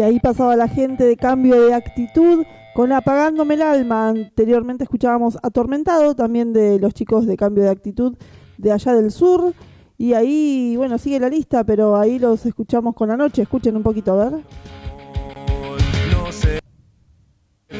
ahí 0.01 0.19
pasaba 0.19 0.55
la 0.55 0.67
gente 0.67 1.05
de 1.05 1.17
cambio 1.17 1.61
de 1.61 1.73
actitud 1.73 2.45
con 2.75 2.91
Apagándome 2.91 3.55
el 3.55 3.61
alma. 3.63 4.09
Anteriormente 4.09 4.83
escuchábamos 4.83 5.37
Atormentado, 5.41 6.15
también 6.15 6.53
de 6.53 6.79
los 6.79 6.93
chicos 6.93 7.25
de 7.25 7.35
cambio 7.37 7.63
de 7.63 7.69
actitud 7.69 8.15
de 8.57 8.71
allá 8.71 8.93
del 8.93 9.11
sur. 9.11 9.53
Y 9.97 10.13
ahí, 10.13 10.75
bueno, 10.77 10.99
sigue 10.99 11.19
la 11.19 11.29
lista, 11.29 11.63
pero 11.63 11.95
ahí 11.95 12.19
los 12.19 12.45
escuchamos 12.45 12.93
con 12.93 13.09
la 13.09 13.17
noche. 13.17 13.41
Escuchen 13.41 13.75
un 13.75 13.81
poquito, 13.81 14.13
a 14.13 14.29
ver. 14.29 14.43
No 16.11 16.31
sé 16.31 16.59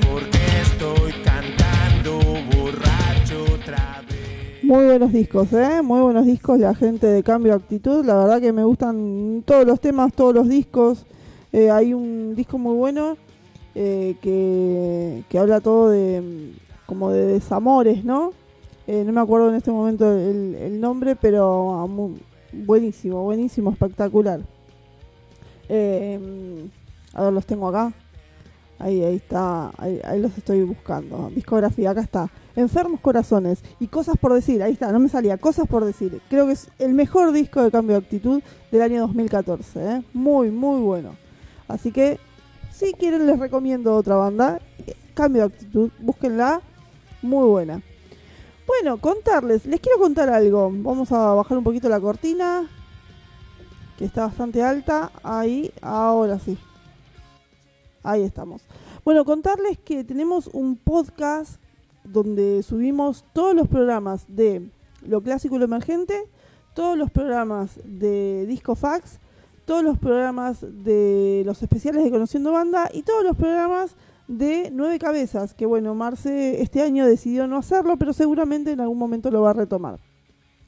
por 0.01 0.28
qué 0.32 0.61
estoy 0.63 1.11
cantando 1.24 2.18
borracho 2.57 3.43
otra 3.53 4.01
vez. 4.09 4.63
Muy 4.63 4.86
buenos 4.86 5.11
discos, 5.11 5.53
¿eh? 5.53 5.82
Muy 5.84 6.01
buenos 6.01 6.26
discos, 6.26 6.57
la 6.59 6.74
gente 6.74 7.05
de 7.05 7.22
Cambio 7.22 7.51
de 7.51 7.59
Actitud. 7.59 8.03
La 8.03 8.15
verdad 8.15 8.41
que 8.41 8.51
me 8.51 8.63
gustan 8.63 9.43
todos 9.45 9.68
los 9.68 9.80
temas, 9.80 10.11
todos 10.13 10.34
los 10.34 10.49
discos. 10.49 11.05
Eh, 11.53 11.71
hay 11.71 11.93
un 11.93 12.35
disco 12.35 12.57
muy 12.57 12.75
bueno 12.75 13.17
eh, 13.79 14.15
que, 14.21 15.37
habla 15.37 15.61
todo 15.61 15.89
de 15.89 16.53
como 16.87 17.11
de 17.11 17.27
desamores, 17.27 18.03
¿no? 18.03 18.33
Eh, 18.87 19.03
no 19.05 19.11
me 19.11 19.21
acuerdo 19.21 19.49
en 19.49 19.55
este 19.55 19.69
momento 19.69 20.11
el, 20.11 20.79
nombre, 20.81 21.15
pero 21.15 21.81
ah, 21.81 21.87
buenísimo, 22.53 23.23
buenísimo, 23.23 23.71
espectacular. 23.71 24.39
Eh, 25.69 26.67
a 27.13 27.23
ver, 27.25 27.33
los 27.33 27.45
tengo 27.45 27.67
acá. 27.67 27.93
Ahí, 28.79 29.03
ahí 29.03 29.17
está, 29.17 29.71
ahí, 29.77 29.99
ahí 30.03 30.21
los 30.21 30.35
estoy 30.35 30.63
buscando. 30.63 31.29
Discografía, 31.35 31.91
acá 31.91 32.01
está. 32.01 32.31
Enfermos 32.55 32.99
Corazones 32.99 33.59
y 33.79 33.87
Cosas 33.87 34.17
por 34.17 34.33
Decir, 34.33 34.63
ahí 34.63 34.73
está, 34.73 34.91
no 34.91 34.99
me 34.99 35.09
salía. 35.09 35.37
Cosas 35.37 35.67
por 35.67 35.85
Decir. 35.85 36.19
Creo 36.29 36.47
que 36.47 36.53
es 36.53 36.69
el 36.79 36.93
mejor 36.95 37.31
disco 37.31 37.61
de 37.61 37.69
cambio 37.69 37.99
de 37.99 38.05
actitud 38.05 38.41
del 38.71 38.81
año 38.81 39.01
2014. 39.01 39.79
¿eh? 39.79 40.03
Muy, 40.13 40.49
muy 40.49 40.79
bueno. 40.79 41.26
Así 41.68 41.91
que, 41.91 42.20
si 42.72 42.93
quieren, 42.93 43.28
les 43.28 43.39
recomiendo 43.39 43.95
otra 43.95 44.15
banda. 44.15 44.59
eh, 44.86 44.95
Cambio 45.13 45.47
de 45.47 45.53
actitud, 45.53 45.89
búsquenla. 45.99 46.61
Muy 47.22 47.45
buena. 47.47 47.82
Bueno, 48.68 48.97
contarles, 48.97 49.65
les 49.65 49.80
quiero 49.80 49.97
contar 49.97 50.30
algo. 50.30 50.70
Vamos 50.72 51.11
a 51.11 51.34
bajar 51.34 51.57
un 51.57 51.63
poquito 51.63 51.89
la 51.89 51.99
cortina, 51.99 52.70
que 53.97 54.05
está 54.05 54.28
bastante 54.28 54.61
alta. 54.61 55.11
Ahí, 55.24 55.72
ahora 55.82 56.38
sí. 56.38 56.57
Ahí 58.03 58.24
estamos. 58.24 58.61
Bueno, 59.03 59.26
contarles 59.26 59.78
que 59.78 60.03
tenemos 60.03 60.47
un 60.53 60.76
podcast 60.76 61.61
donde 62.03 62.61
subimos 62.61 63.26
todos 63.34 63.55
los 63.55 63.68
programas 63.68 64.26
de 64.28 64.70
lo 65.01 65.22
clásico 65.22 65.55
y 65.55 65.59
lo 65.59 65.65
emergente, 65.65 66.30
todos 66.74 66.97
los 66.97 67.09
programas 67.09 67.80
de 67.84 68.45
Disco 68.47 68.76
Fax, 68.76 69.20
todos 69.68 69.84
los 69.84 69.97
programas 69.97 70.61
de 70.61 71.43
los 71.45 71.61
especiales 71.61 72.01
de 72.01 72.09
Conociendo 72.09 72.53
Banda 72.53 72.89
y 72.93 73.03
todos 73.03 73.22
los 73.22 73.36
programas 73.36 73.97
de 74.30 74.70
Nueve 74.72 74.97
Cabezas, 74.97 75.53
que 75.53 75.65
bueno, 75.65 75.93
Marce 75.93 76.61
este 76.61 76.82
año 76.82 77.05
decidió 77.05 77.47
no 77.47 77.57
hacerlo, 77.57 77.97
pero 77.97 78.13
seguramente 78.13 78.72
en 78.72 78.80
algún 78.80 78.97
momento 78.97 79.30
lo 79.30 79.41
va 79.41 79.49
a 79.49 79.53
retomar. 79.53 79.99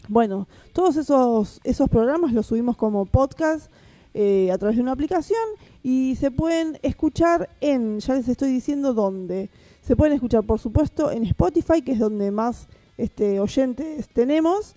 Bueno, 0.09 0.49
todos 0.73 0.97
esos, 0.97 1.61
esos 1.63 1.87
programas 1.87 2.33
los 2.33 2.47
subimos 2.47 2.75
como 2.75 3.05
podcast 3.05 3.71
eh, 4.13 4.51
a 4.51 4.57
través 4.57 4.75
de 4.75 4.81
una 4.81 4.91
aplicación 4.91 5.39
y 5.81 6.17
se 6.19 6.29
pueden 6.29 6.77
escuchar 6.81 7.47
en, 7.61 8.01
ya 8.01 8.15
les 8.15 8.27
estoy 8.27 8.51
diciendo 8.51 8.93
dónde. 8.93 9.49
Se 9.81 9.95
pueden 9.95 10.13
escuchar, 10.13 10.43
por 10.43 10.59
supuesto, 10.59 11.09
en 11.09 11.23
Spotify, 11.23 11.81
que 11.81 11.93
es 11.93 11.99
donde 11.99 12.31
más 12.31 12.67
este, 12.97 13.39
oyentes 13.39 14.09
tenemos. 14.09 14.75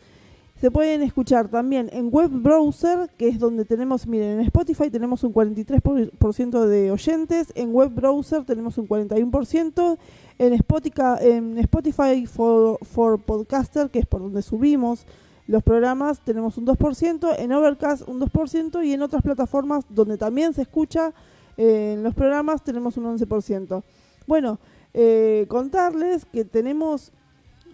Se 0.62 0.70
pueden 0.70 1.02
escuchar 1.02 1.48
también 1.48 1.90
en 1.92 2.08
web 2.12 2.30
browser, 2.30 3.10
que 3.18 3.26
es 3.26 3.40
donde 3.40 3.64
tenemos, 3.64 4.06
miren, 4.06 4.38
en 4.38 4.40
Spotify 4.42 4.90
tenemos 4.90 5.24
un 5.24 5.34
43% 5.34 6.66
de 6.66 6.92
oyentes, 6.92 7.48
en 7.56 7.74
web 7.74 7.90
browser 7.90 8.44
tenemos 8.44 8.78
un 8.78 8.86
41%, 8.86 9.98
en 10.38 10.52
Spotify, 10.52 11.02
en 11.20 11.58
Spotify 11.58 12.26
for, 12.26 12.78
for 12.80 13.18
Podcaster, 13.18 13.90
que 13.90 13.98
es 13.98 14.06
por 14.06 14.20
donde 14.20 14.40
subimos 14.40 15.04
los 15.48 15.64
programas, 15.64 16.20
tenemos 16.20 16.56
un 16.56 16.64
2%, 16.64 17.34
en 17.40 17.52
Overcast 17.52 18.06
un 18.06 18.20
2% 18.20 18.86
y 18.86 18.92
en 18.92 19.02
otras 19.02 19.22
plataformas 19.22 19.84
donde 19.88 20.16
también 20.16 20.54
se 20.54 20.62
escucha 20.62 21.12
eh, 21.56 21.94
en 21.94 22.04
los 22.04 22.14
programas 22.14 22.62
tenemos 22.62 22.96
un 22.96 23.18
11%. 23.18 23.82
Bueno, 24.28 24.60
eh, 24.94 25.44
contarles 25.48 26.24
que 26.24 26.44
tenemos 26.44 27.10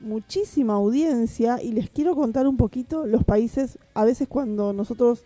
muchísima 0.00 0.74
audiencia 0.74 1.62
y 1.62 1.72
les 1.72 1.90
quiero 1.90 2.14
contar 2.14 2.46
un 2.46 2.56
poquito 2.56 3.06
los 3.06 3.24
países, 3.24 3.78
a 3.94 4.04
veces 4.04 4.28
cuando 4.28 4.72
nosotros 4.72 5.22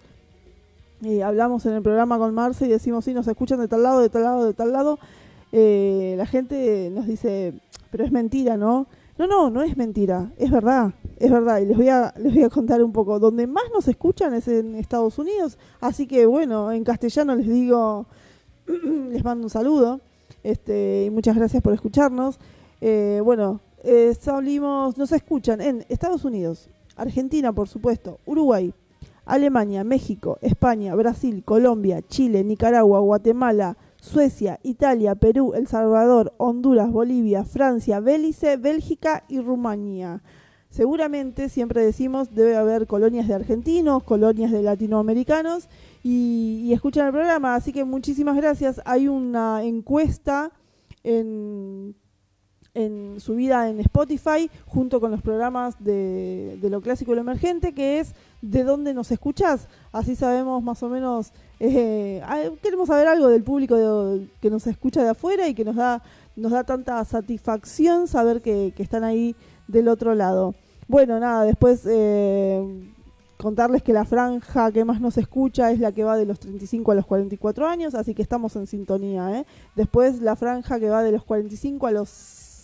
eh, 1.05 1.23
hablamos 1.23 1.67
en 1.67 1.73
el 1.73 1.83
programa 1.83 2.19
con 2.19 2.33
Marce 2.35 2.67
y 2.67 2.69
decimos, 2.69 3.05
sí, 3.05 3.13
nos 3.13 3.27
escuchan 3.27 3.61
de 3.61 3.69
tal 3.69 3.83
lado, 3.83 4.01
de 4.01 4.09
tal 4.09 4.23
lado, 4.23 4.45
de 4.45 4.55
tal 4.55 4.73
lado, 4.73 4.99
eh, 5.51 6.15
la 6.17 6.27
gente 6.27 6.91
nos 6.93 7.07
dice, 7.07 7.55
pero 7.91 8.05
es 8.05 8.13
mentira, 8.13 8.57
¿no? 8.57 8.87
No, 9.19 9.27
no, 9.27 9.51
no 9.51 9.63
es 9.63 9.77
mentira, 9.77 10.33
es 10.39 10.51
verdad, 10.51 10.95
es 11.19 11.31
verdad. 11.31 11.59
Y 11.59 11.67
les 11.67 11.77
voy 11.77 11.89
a, 11.91 12.15
les 12.17 12.33
voy 12.33 12.45
a 12.45 12.49
contar 12.49 12.83
un 12.83 12.93
poco. 12.93 13.19
Donde 13.19 13.47
más 13.47 13.65
nos 13.73 13.87
escuchan 13.87 14.33
es 14.33 14.49
en 14.49 14.75
Estados 14.75 15.19
Unidos, 15.19 15.59
así 15.81 16.07
que 16.07 16.25
bueno, 16.25 16.73
en 16.73 16.83
castellano 16.83 17.37
les 17.37 17.49
digo, 17.49 18.07
les 19.11 19.23
mando 19.23 19.45
un 19.45 19.51
saludo, 19.51 20.01
este, 20.43 21.05
y 21.07 21.11
muchas 21.11 21.37
gracias 21.37 21.63
por 21.63 21.75
escucharnos. 21.75 22.39
Eh, 22.81 23.21
bueno, 23.23 23.61
eh, 23.83 24.17
nos 24.97 25.13
escuchan 25.13 25.61
en 25.61 25.85
Estados 25.89 26.25
Unidos, 26.25 26.71
Argentina, 26.97 27.53
por 27.53 27.69
supuesto, 27.69 28.21
Uruguay, 28.27 28.73
Alemania, 29.25 29.85
México, 29.85 30.39
España, 30.41 30.95
Brasil, 30.95 31.43
Colombia, 31.45 32.03
Chile, 32.03 32.45
Nicaragua, 32.45 33.01
Guatemala, 33.01 33.77
Suecia, 34.01 34.59
Italia, 34.63 35.15
Perú, 35.15 35.53
El 35.55 35.69
Salvador, 35.69 36.33
Honduras, 36.39 36.91
Bolivia, 36.91 37.45
Francia, 37.45 38.01
Belice, 38.01 38.57
Bélgica 38.57 39.25
y 39.29 39.41
Rumanía. 39.41 40.23
Seguramente, 40.71 41.49
siempre 41.49 41.85
decimos, 41.85 42.35
debe 42.35 42.57
haber 42.57 42.87
colonias 42.87 43.29
de 43.29 43.35
argentinos, 43.35 44.03
colonias 44.03 44.51
de 44.51 44.63
latinoamericanos 44.63 45.69
y, 46.03 46.63
y 46.65 46.73
escuchan 46.73 47.07
el 47.07 47.13
programa. 47.13 47.55
Así 47.55 47.73
que 47.73 47.85
muchísimas 47.85 48.37
gracias. 48.37 48.81
Hay 48.87 49.07
una 49.07 49.63
encuesta 49.63 50.51
en 51.05 51.95
en 52.75 53.21
subida 53.21 53.69
en 53.69 53.81
Spotify 53.81 54.51
junto 54.67 54.99
con 55.01 55.11
los 55.11 55.21
programas 55.21 55.77
de, 55.79 56.59
de 56.61 56.71
lo 56.71 56.81
clásico 56.81 57.13
y 57.13 57.17
lo 57.17 57.21
emergente 57.21 57.75
que 57.75 58.01
es 58.01 58.15
de 58.41 58.65
dónde 58.65 58.95
nos 58.95 59.11
escuchás 59.11 59.69
así 59.93 60.17
sabemos 60.17 60.63
más 60.63 60.83
o 60.83 60.89
menos 60.89 61.33
eh, 61.61 62.23
ah, 62.25 62.41
queremos 62.63 62.89
saber 62.89 63.09
algo 63.09 63.29
del 63.29 63.43
público 63.43 63.77
de- 63.77 64.27
que 64.41 64.49
nos 64.51 64.67
escucha 64.67 65.03
de 65.03 65.11
afuera 65.11 65.49
y 65.49 65.55
que 65.55 65.65
nos 65.67 65.77
da 65.77 66.03
nos 66.35 66.53
da 66.53 66.65
tanta 66.65 67.05
satisfacción 67.05 68.09
saber 68.09 68.41
que, 68.41 68.73
que 68.75 68.83
están 68.83 69.05
ahí 69.05 69.37
del 69.69 69.89
otro 69.89 70.15
lado 70.15 70.55
bueno 70.89 71.21
nada 71.21 71.45
después 71.45 71.83
eh, 71.87 72.89
contarles 73.37 73.83
que 73.83 73.93
la 73.93 74.07
franja 74.07 74.73
que 74.73 74.87
más 74.87 74.99
nos 74.99 75.19
escucha 75.19 75.71
es 75.73 75.79
la 75.79 75.93
que 75.93 76.05
va 76.05 76.17
de 76.17 76.25
los 76.25 76.41
35 76.41 76.91
a 76.91 76.95
los 76.95 77.05
44 77.05 77.67
años 77.67 77.95
así 77.95 78.15
que 78.15 78.23
estamos 78.23 78.57
en 78.57 78.67
sintonía 78.67 79.41
¿eh? 79.41 79.47
después 79.77 80.23
la 80.23 80.37
franja 80.37 80.81
que 80.81 80.89
va 80.89 81.03
de 81.03 81.13
los 81.13 81.23
45 81.25 81.87
a 81.87 81.91
los 81.91 82.09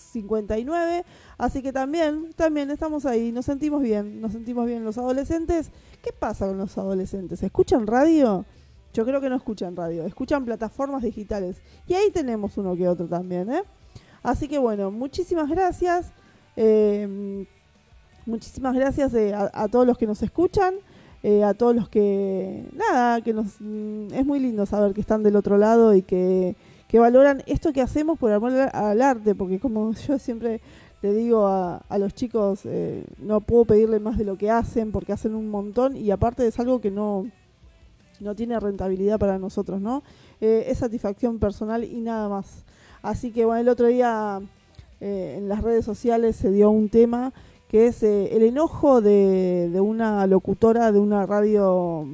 59, 0.08 1.04
así 1.38 1.62
que 1.62 1.72
también, 1.72 2.32
también 2.34 2.70
estamos 2.70 3.06
ahí, 3.06 3.32
nos 3.32 3.44
sentimos 3.44 3.82
bien, 3.82 4.20
nos 4.20 4.32
sentimos 4.32 4.66
bien 4.66 4.84
los 4.84 4.98
adolescentes. 4.98 5.70
¿Qué 6.02 6.12
pasa 6.12 6.46
con 6.46 6.58
los 6.58 6.76
adolescentes? 6.78 7.42
¿Escuchan 7.42 7.86
radio? 7.86 8.44
Yo 8.94 9.04
creo 9.04 9.20
que 9.20 9.28
no 9.28 9.36
escuchan 9.36 9.76
radio, 9.76 10.04
escuchan 10.04 10.44
plataformas 10.44 11.02
digitales. 11.02 11.56
Y 11.86 11.94
ahí 11.94 12.10
tenemos 12.10 12.56
uno 12.56 12.74
que 12.76 12.88
otro 12.88 13.06
también, 13.06 13.52
¿eh? 13.52 13.62
Así 14.22 14.48
que 14.48 14.58
bueno, 14.58 14.90
muchísimas 14.90 15.48
gracias. 15.48 16.12
eh, 16.56 17.46
muchísimas 18.26 18.74
gracias 18.74 19.14
eh, 19.14 19.32
a, 19.34 19.50
a 19.52 19.68
todos 19.68 19.86
los 19.86 19.96
que 19.96 20.06
nos 20.06 20.22
escuchan, 20.22 20.74
eh, 21.22 21.42
a 21.44 21.54
todos 21.54 21.74
los 21.74 21.88
que, 21.88 22.64
nada, 22.74 23.20
que 23.22 23.32
nos, 23.32 23.60
mm, 23.60 24.12
es 24.12 24.26
muy 24.26 24.38
lindo 24.38 24.66
saber 24.66 24.92
que 24.92 25.00
están 25.00 25.22
del 25.22 25.36
otro 25.36 25.56
lado 25.58 25.94
y 25.94 26.02
que, 26.02 26.54
que 26.88 26.98
valoran 26.98 27.42
esto 27.46 27.72
que 27.72 27.82
hacemos 27.82 28.18
por 28.18 28.32
amor 28.32 28.52
al- 28.52 29.02
arte, 29.02 29.34
porque 29.34 29.60
como 29.60 29.92
yo 30.08 30.18
siempre 30.18 30.60
le 31.02 31.12
digo 31.12 31.46
a, 31.46 31.76
a 31.88 31.98
los 31.98 32.12
chicos, 32.14 32.62
eh, 32.64 33.04
no 33.18 33.40
puedo 33.40 33.64
pedirle 33.66 34.00
más 34.00 34.18
de 34.18 34.24
lo 34.24 34.36
que 34.36 34.50
hacen, 34.50 34.90
porque 34.90 35.12
hacen 35.12 35.34
un 35.34 35.48
montón 35.50 35.96
y 35.96 36.10
aparte 36.10 36.46
es 36.46 36.58
algo 36.58 36.80
que 36.80 36.90
no, 36.90 37.30
no 38.18 38.34
tiene 38.34 38.58
rentabilidad 38.58 39.18
para 39.18 39.38
nosotros, 39.38 39.80
¿no? 39.80 40.02
Eh, 40.40 40.64
es 40.68 40.78
satisfacción 40.78 41.38
personal 41.38 41.84
y 41.84 42.00
nada 42.00 42.28
más. 42.28 42.64
Así 43.02 43.30
que 43.30 43.44
bueno, 43.44 43.60
el 43.60 43.68
otro 43.68 43.86
día 43.86 44.40
eh, 45.00 45.36
en 45.38 45.48
las 45.48 45.62
redes 45.62 45.84
sociales 45.84 46.34
se 46.34 46.50
dio 46.50 46.70
un 46.70 46.88
tema 46.88 47.32
que 47.68 47.86
es 47.86 48.02
el 48.02 48.42
enojo 48.42 49.02
de, 49.02 49.68
de 49.70 49.80
una 49.80 50.26
locutora 50.26 50.90
de 50.90 50.98
una 50.98 51.26
radio 51.26 52.06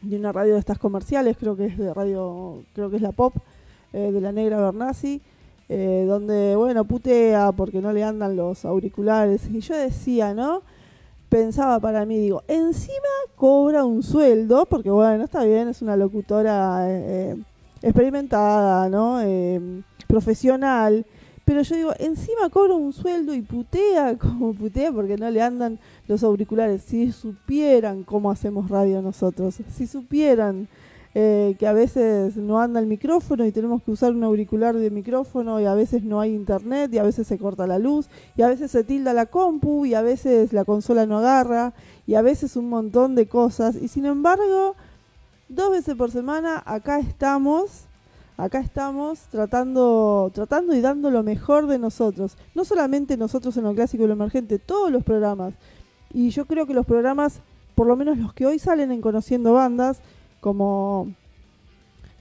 de 0.00 0.16
una 0.16 0.32
radio 0.32 0.54
de 0.54 0.60
estas 0.60 0.78
comerciales, 0.78 1.36
creo 1.38 1.54
que 1.56 1.66
es 1.66 1.76
de 1.76 1.92
radio, 1.92 2.64
creo 2.72 2.88
que 2.88 2.96
es 2.96 3.02
la 3.02 3.12
Pop, 3.12 3.34
eh, 3.92 4.10
de 4.12 4.20
la 4.20 4.32
Negra 4.32 4.60
Bernasi, 4.60 5.20
eh, 5.68 6.04
donde, 6.08 6.56
bueno, 6.56 6.84
putea 6.84 7.52
porque 7.52 7.80
no 7.80 7.92
le 7.92 8.02
andan 8.02 8.36
los 8.36 8.64
auriculares. 8.64 9.48
Y 9.52 9.60
yo 9.60 9.76
decía, 9.76 10.34
¿no? 10.34 10.62
Pensaba 11.28 11.78
para 11.78 12.06
mí, 12.06 12.18
digo, 12.18 12.42
encima 12.48 12.96
cobra 13.36 13.84
un 13.84 14.02
sueldo, 14.02 14.64
porque 14.64 14.90
bueno, 14.90 15.24
está 15.24 15.44
bien, 15.44 15.68
es 15.68 15.82
una 15.82 15.94
locutora 15.96 16.86
eh, 16.88 17.36
experimentada, 17.82 18.88
¿no? 18.88 19.20
Eh, 19.22 19.82
profesional. 20.06 21.04
Pero 21.44 21.62
yo 21.62 21.76
digo, 21.76 21.92
encima 21.98 22.48
cobra 22.50 22.74
un 22.74 22.92
sueldo 22.92 23.34
y 23.34 23.42
putea 23.42 24.16
como 24.18 24.54
putea 24.54 24.90
porque 24.90 25.16
no 25.16 25.30
le 25.30 25.42
andan 25.42 25.78
los 26.06 26.22
auriculares. 26.22 26.82
Si 26.82 27.12
supieran 27.12 28.04
cómo 28.04 28.30
hacemos 28.30 28.70
radio 28.70 29.02
nosotros, 29.02 29.58
si 29.70 29.86
supieran 29.86 30.66
eh, 31.14 31.56
que 31.58 31.66
a 31.66 31.72
veces 31.72 32.36
no 32.36 32.60
anda 32.60 32.80
el 32.80 32.86
micrófono 32.86 33.46
y 33.46 33.52
tenemos 33.52 33.82
que 33.82 33.90
usar 33.90 34.12
un 34.12 34.24
auricular 34.24 34.76
de 34.76 34.90
micrófono 34.90 35.60
y 35.60 35.64
a 35.64 35.74
veces 35.74 36.02
no 36.02 36.20
hay 36.20 36.34
internet 36.34 36.92
y 36.92 36.98
a 36.98 37.02
veces 37.02 37.26
se 37.26 37.38
corta 37.38 37.66
la 37.66 37.78
luz 37.78 38.08
y 38.36 38.42
a 38.42 38.48
veces 38.48 38.70
se 38.70 38.84
tilda 38.84 39.12
la 39.12 39.26
compu 39.26 39.86
y 39.86 39.94
a 39.94 40.02
veces 40.02 40.52
la 40.52 40.64
consola 40.64 41.06
no 41.06 41.18
agarra 41.18 41.72
y 42.06 42.14
a 42.14 42.22
veces 42.22 42.56
un 42.56 42.68
montón 42.68 43.14
de 43.14 43.26
cosas. 43.26 43.76
Y 43.76 43.88
sin 43.88 44.06
embargo, 44.06 44.76
dos 45.48 45.70
veces 45.70 45.94
por 45.96 46.10
semana 46.10 46.62
acá 46.64 46.98
estamos 46.98 47.88
acá 48.38 48.60
estamos 48.60 49.18
tratando, 49.32 50.30
tratando 50.32 50.72
y 50.74 50.80
dando 50.80 51.10
lo 51.10 51.22
mejor 51.24 51.66
de 51.66 51.78
nosotros. 51.78 52.36
No 52.54 52.64
solamente 52.64 53.16
nosotros 53.16 53.56
en 53.56 53.64
lo 53.64 53.74
clásico 53.74 54.04
y 54.04 54.06
lo 54.06 54.12
emergente, 54.12 54.60
todos 54.60 54.92
los 54.92 55.02
programas. 55.02 55.54
Y 56.12 56.30
yo 56.30 56.46
creo 56.46 56.64
que 56.64 56.72
los 56.72 56.86
programas, 56.86 57.40
por 57.74 57.88
lo 57.88 57.96
menos 57.96 58.16
los 58.16 58.32
que 58.32 58.46
hoy 58.46 58.60
salen 58.60 58.92
en 58.92 59.00
Conociendo 59.00 59.54
Bandas, 59.54 60.00
como 60.40 61.08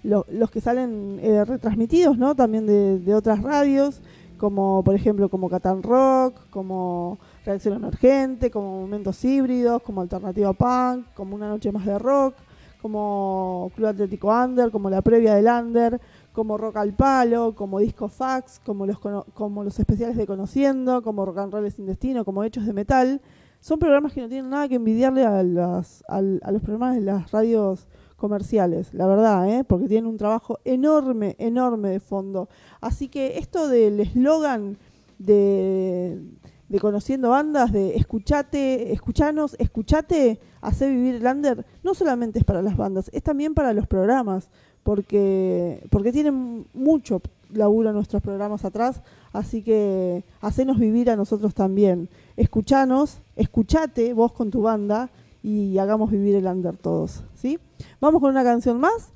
los 0.03 0.51
que 0.51 0.61
salen 0.61 1.19
eh, 1.21 1.43
retransmitidos, 1.43 2.17
¿no? 2.17 2.35
También 2.35 2.65
de, 2.65 3.15
otras 3.15 3.41
radios, 3.41 4.01
como 4.37 4.83
por 4.83 4.95
ejemplo 4.95 5.27
como 5.29 5.49
Catan 5.49 5.83
Rock, 5.83 6.35
como 6.49 7.17
Reacción 7.45 7.75
Emergente, 7.75 8.49
como 8.49 8.81
Momentos 8.81 9.23
Híbridos, 9.25 9.81
como 9.81 10.01
Alternativa 10.01 10.53
Punk, 10.53 11.07
como 11.13 11.35
Una 11.35 11.49
Noche 11.49 11.71
Más 11.71 11.85
de 11.85 11.99
Rock, 11.99 12.35
como 12.81 13.71
Club 13.75 13.87
Atlético 13.87 14.29
Under, 14.29 14.71
como 14.71 14.89
la 14.89 15.01
previa 15.01 15.35
del 15.35 15.47
Under, 15.47 15.99
como 16.31 16.57
Rock 16.57 16.77
al 16.77 16.93
Palo, 16.93 17.55
como 17.55 17.79
Disco 17.79 18.07
Fax, 18.07 18.61
como 18.63 18.85
los, 18.85 18.99
como 19.33 19.63
los 19.63 19.79
especiales 19.79 20.15
de 20.15 20.27
Conociendo, 20.27 21.01
como 21.01 21.25
Rock 21.25 21.39
and 21.39 21.51
Roll 21.53 21.71
sin 21.71 21.87
Destino, 21.87 22.23
como 22.23 22.43
Hechos 22.43 22.65
de 22.65 22.73
Metal. 22.73 23.21
Son 23.59 23.79
programas 23.79 24.13
que 24.13 24.21
no 24.21 24.29
tienen 24.29 24.51
nada 24.51 24.69
que 24.69 24.75
envidiarle 24.75 25.25
a, 25.25 25.41
las, 25.41 26.03
a, 26.07 26.21
los 26.21 26.61
programas 26.61 26.95
de 26.95 27.01
las 27.01 27.31
radios 27.31 27.87
comerciales, 28.17 28.93
la 28.93 29.07
verdad, 29.07 29.47
¿eh? 29.49 29.63
porque 29.63 29.87
tienen 29.87 30.09
un 30.09 30.17
trabajo 30.17 30.59
enorme, 30.65 31.35
enorme 31.39 31.89
de 31.89 31.99
fondo. 31.99 32.49
Así 32.81 33.07
que 33.07 33.37
esto 33.37 33.67
del 33.67 33.99
eslogan 33.99 34.77
de, 35.19 36.19
de 36.67 36.79
conociendo 36.79 37.29
bandas, 37.29 37.71
de 37.71 37.95
escuchate, 37.95 38.91
escuchanos, 38.91 39.55
escuchate, 39.59 40.39
hacer 40.61 40.91
vivir 40.91 41.15
el 41.15 41.27
under, 41.27 41.65
no 41.83 41.93
solamente 41.93 42.39
es 42.39 42.45
para 42.45 42.61
las 42.61 42.75
bandas, 42.75 43.09
es 43.13 43.23
también 43.23 43.53
para 43.53 43.71
los 43.73 43.87
programas, 43.87 44.49
porque, 44.83 45.85
porque 45.89 46.11
tienen 46.11 46.65
mucho 46.73 47.21
laburo 47.53 47.93
nuestros 47.93 48.21
programas 48.21 48.65
atrás, 48.65 49.01
así 49.31 49.61
que 49.61 50.23
hacenos 50.41 50.79
vivir 50.79 51.09
a 51.09 51.15
nosotros 51.15 51.53
también. 51.53 52.09
Escuchanos, 52.35 53.19
escuchate 53.35 54.13
vos 54.13 54.31
con 54.31 54.49
tu 54.49 54.61
banda 54.63 55.09
y 55.43 55.77
hagamos 55.77 56.09
vivir 56.09 56.35
el 56.35 56.47
under 56.47 56.75
todos, 56.77 57.23
¿sí? 57.35 57.59
Vamos 57.99 58.21
con 58.21 58.31
una 58.31 58.43
canción 58.43 58.79
más. 58.79 59.11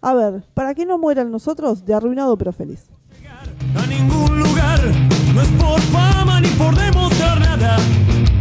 A 0.00 0.14
ver, 0.14 0.44
¿para 0.54 0.74
qué 0.74 0.84
no 0.86 0.98
mueran 0.98 1.30
nosotros? 1.30 1.84
De 1.84 1.94
arruinado 1.94 2.36
pero 2.36 2.52
feliz. 2.52 2.90
A 3.76 3.86
ningún 3.86 4.38
lugar, 4.38 4.80
no 5.34 5.42
es 5.42 5.48
por 5.48 5.80
fama 5.80 6.40
ni 6.40 6.48
por 6.50 6.74
demostrar 6.74 7.40
nada. 7.40 7.76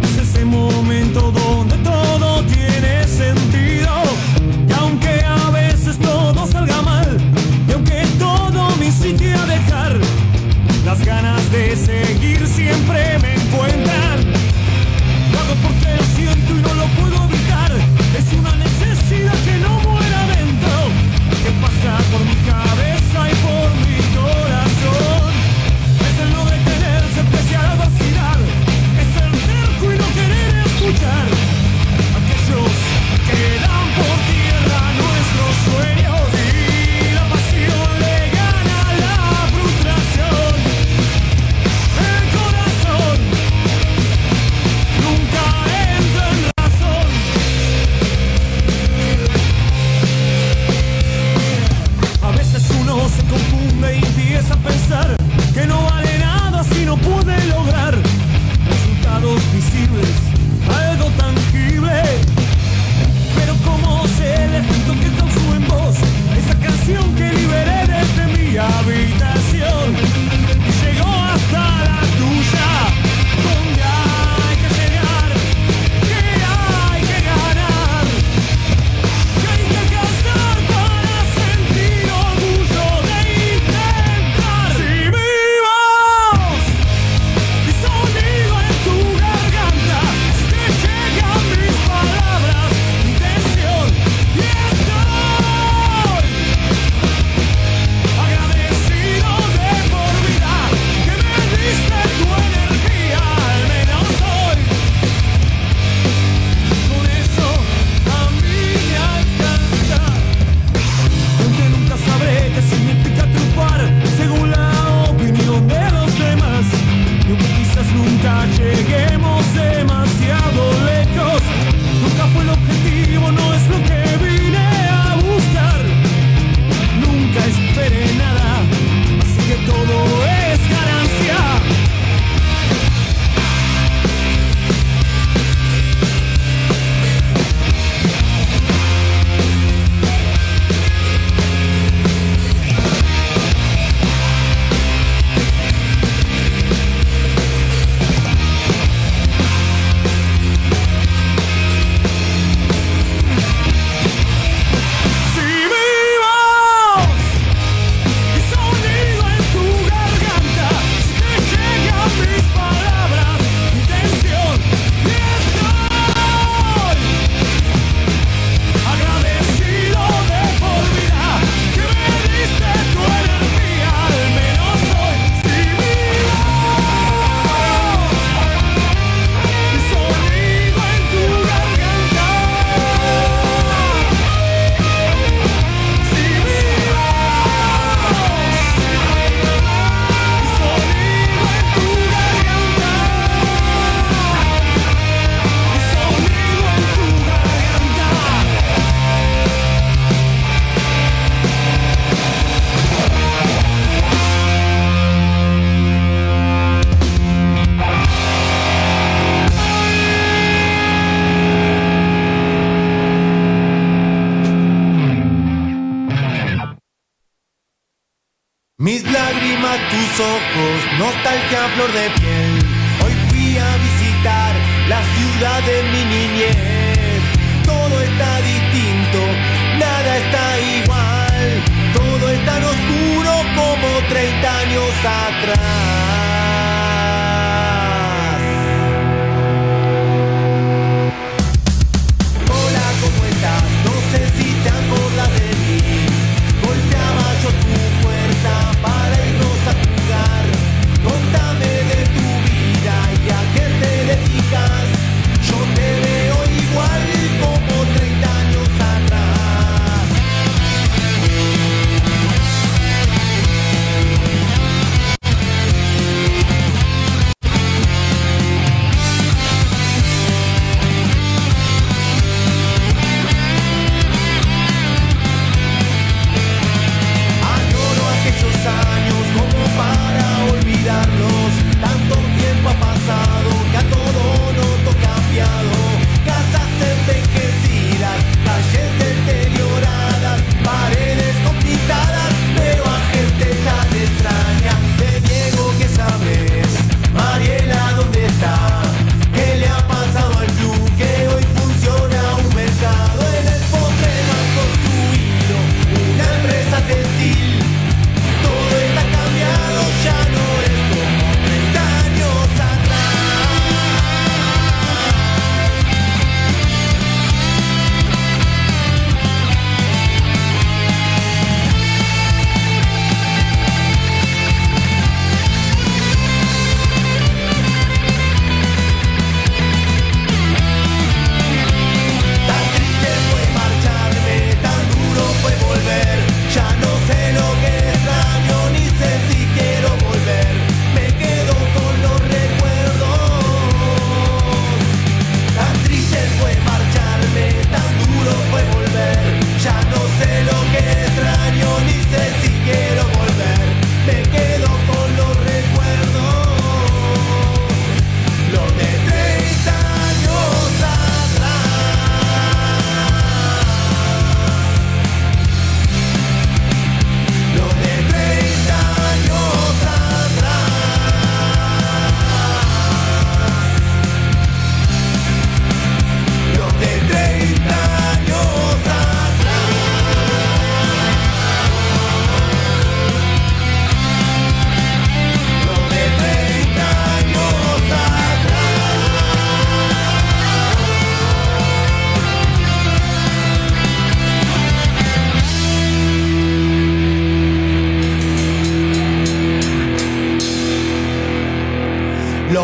Es 0.03 0.17
ese 0.17 0.45
momento 0.45 1.31
donde 1.31 1.77
todo 1.77 2.43
tiene 2.45 3.07
sentido. 3.07 3.91
Y 4.67 4.71
aunque 4.73 5.21
a 5.25 5.49
veces 5.51 5.97
todo 5.99 6.45
salga 6.47 6.81
mal, 6.81 7.17
y 7.67 7.71
aunque 7.71 8.03
todo 8.19 8.75
me 8.77 8.87
incite 8.87 9.33
a 9.33 9.45
dejar, 9.45 9.97
las 10.85 11.05
ganas 11.05 11.51
de 11.51 11.75
seguir 11.75 12.45
siempre 12.47 13.19
me 13.19 13.35
encuentran. 13.35 14.04
Pasa 21.61 21.97
por 22.11 22.21
mi 22.25 22.35
cabeza 22.47 22.84
pensar 54.65 55.15
que 55.53 55.65
no 55.65 55.83
vale 55.83 56.17
nada 56.19 56.63
si 56.63 56.85
no 56.85 56.97
pude 56.97 57.35
lograr 57.45 57.93
resultados 58.69 59.39
visibles, 59.53 60.09
algo 60.83 61.05
tangible. 61.17 62.01
Pero 63.35 63.55
como 63.63 64.07
se 64.07 64.33
el 64.45 64.55
efecto 64.55 64.93
que 64.93 65.09
causó 65.17 65.55
en 65.55 65.67
vos 65.67 65.95
esa 66.37 66.55
canción 66.59 67.15
que 67.15 67.34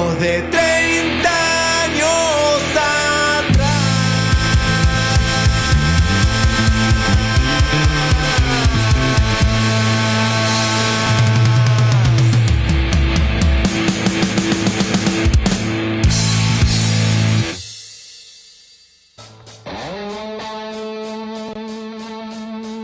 de 0.10 0.42
tres. 0.50 0.71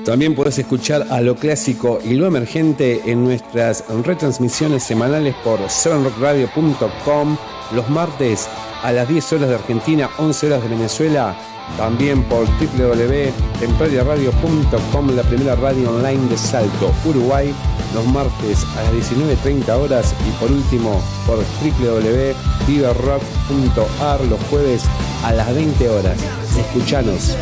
También 0.08 0.34
podés 0.36 0.58
escuchar 0.58 1.06
a 1.10 1.20
lo 1.20 1.36
clásico 1.36 2.00
y 2.02 2.14
lo 2.14 2.28
emergente 2.28 3.02
en 3.08 3.26
nuestras 3.26 3.84
retransmisiones 4.06 4.82
semanales 4.82 5.36
por 5.44 5.60
7rockradio.com 5.60 7.36
los 7.76 7.90
martes 7.90 8.48
a 8.84 8.94
las 8.94 9.10
10 9.10 9.34
horas 9.34 9.50
de 9.50 9.56
Argentina, 9.56 10.10
11 10.18 10.48
horas 10.48 10.64
de 10.64 10.70
Venezuela. 10.70 11.36
También 11.76 12.24
por 12.24 12.46
www.temporariaradio.com, 12.46 15.10
la 15.14 15.24
primera 15.24 15.58
radio 15.58 15.90
online 15.90 16.30
de 16.30 16.38
Salto, 16.38 16.94
Uruguay, 17.04 17.54
los 17.94 18.06
martes 18.06 18.64
a 18.78 18.84
las 18.84 18.94
19.30 18.94 19.70
horas. 19.72 20.16
Y 20.26 20.32
por 20.40 20.50
último, 20.50 21.04
por 21.26 21.40
www.viverrock.ar, 21.40 24.22
los 24.22 24.40
jueves 24.50 24.84
a 25.26 25.34
las 25.34 25.54
20 25.54 25.90
horas. 25.90 26.18
Escuchanos, 26.58 27.36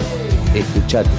escuchate. 0.56 1.12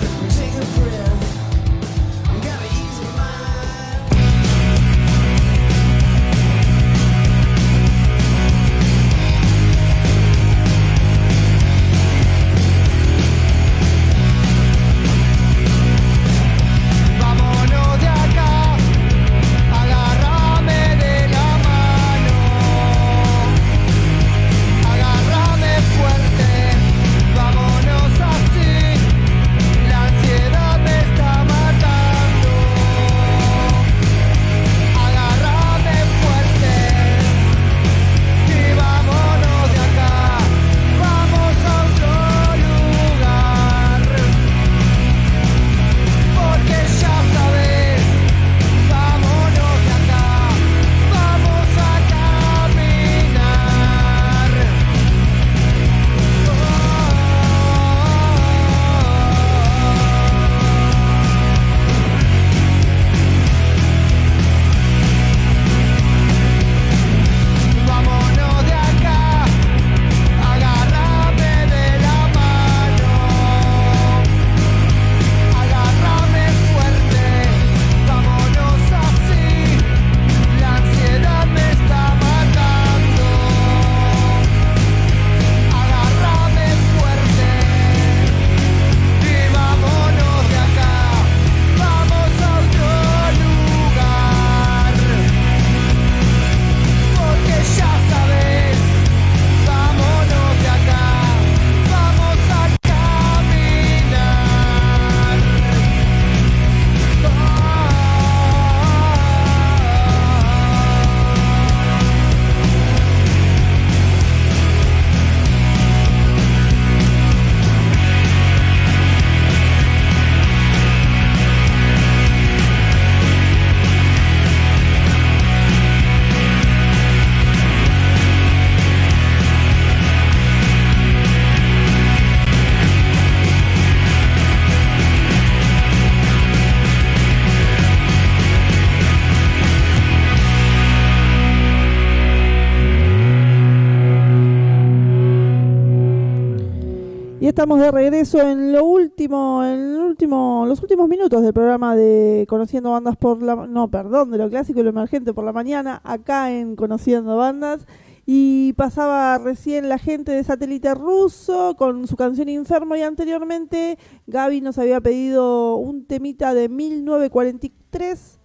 Estamos 147.57 147.81
de 147.81 147.91
regreso 147.91 148.39
en 148.39 148.71
lo 148.71 148.85
último, 148.85 149.65
en 149.65 149.95
el 149.95 149.97
último, 149.97 150.67
los 150.69 150.83
últimos 150.83 151.09
minutos 151.09 151.41
del 151.41 151.55
programa 151.55 151.97
de 151.97 152.45
Conociendo 152.51 152.91
Bandas 152.91 153.17
por 153.17 153.41
la 153.41 153.67
no, 153.67 153.89
perdón, 153.91 154.31
de 154.31 154.37
lo 154.37 154.51
clásico 154.51 154.81
y 154.81 154.83
lo 154.83 154.91
emergente 154.91 155.33
por 155.33 155.43
la 155.43 155.55
mañana, 155.55 156.03
acá 156.05 156.53
en 156.53 156.77
Conociendo 156.77 157.35
Bandas. 157.39 157.87
Y 158.27 158.75
pasaba 158.75 159.39
recién 159.39 159.89
la 159.89 159.97
gente 159.97 160.33
de 160.33 160.45
satélite 160.45 160.95
ruso 160.95 161.77
con 161.79 162.07
su 162.07 162.15
canción 162.17 162.51
Infermo 162.51 162.95
y 162.95 163.01
anteriormente 163.01 163.97
Gaby 164.27 164.61
nos 164.61 164.77
había 164.77 165.01
pedido 165.01 165.77
un 165.77 166.05
temita 166.05 166.53
de 166.53 166.69
1943 166.69 168.36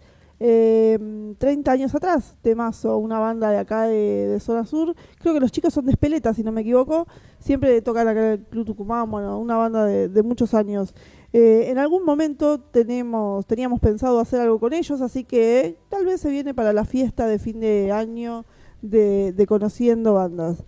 eh, 0.44 0.98
30 1.38 1.72
años 1.72 1.94
atrás, 1.94 2.36
temazo, 2.42 2.98
una 2.98 3.20
banda 3.20 3.52
de 3.52 3.60
acá 3.60 3.84
de, 3.84 4.40
zona 4.40 4.66
sur. 4.66 4.96
Creo 5.20 5.36
que 5.36 5.40
los 5.40 5.52
chicos 5.52 5.72
son 5.72 5.86
de 5.86 5.92
Espeleta, 5.92 6.34
si 6.34 6.44
no 6.44 6.52
me 6.52 6.62
equivoco. 6.62 7.08
Siempre 7.38 7.80
tocan 7.84 8.08
acá 8.08 8.20
en 8.22 8.40
el 8.40 8.46
Club 8.46 8.66
Tucumán, 8.66 9.12
bueno, 9.12 9.38
una 9.38 9.56
banda 9.56 9.86
de, 9.86 10.24
muchos 10.24 10.56
años. 10.56 10.96
Eh, 11.32 11.66
en 11.68 11.78
algún 11.78 12.04
momento 12.04 12.60
tenemos, 12.60 13.46
teníamos 13.46 13.80
pensado 13.80 14.20
hacer 14.20 14.42
algo 14.42 14.60
con 14.60 14.74
ellos, 14.74 15.00
así 15.02 15.24
que 15.24 15.78
tal 15.90 16.08
vez 16.08 16.20
se 16.22 16.32
viene 16.32 16.56
para 16.56 16.74
la 16.74 16.86
fiesta 16.86 17.28
de 17.28 17.38
fin 17.38 17.60
de 17.60 17.92
año 17.92 18.44
de 18.82 19.46
Conociendo 19.48 20.16
Bandas. 20.16 20.64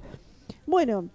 Bueno, 0.67 1.09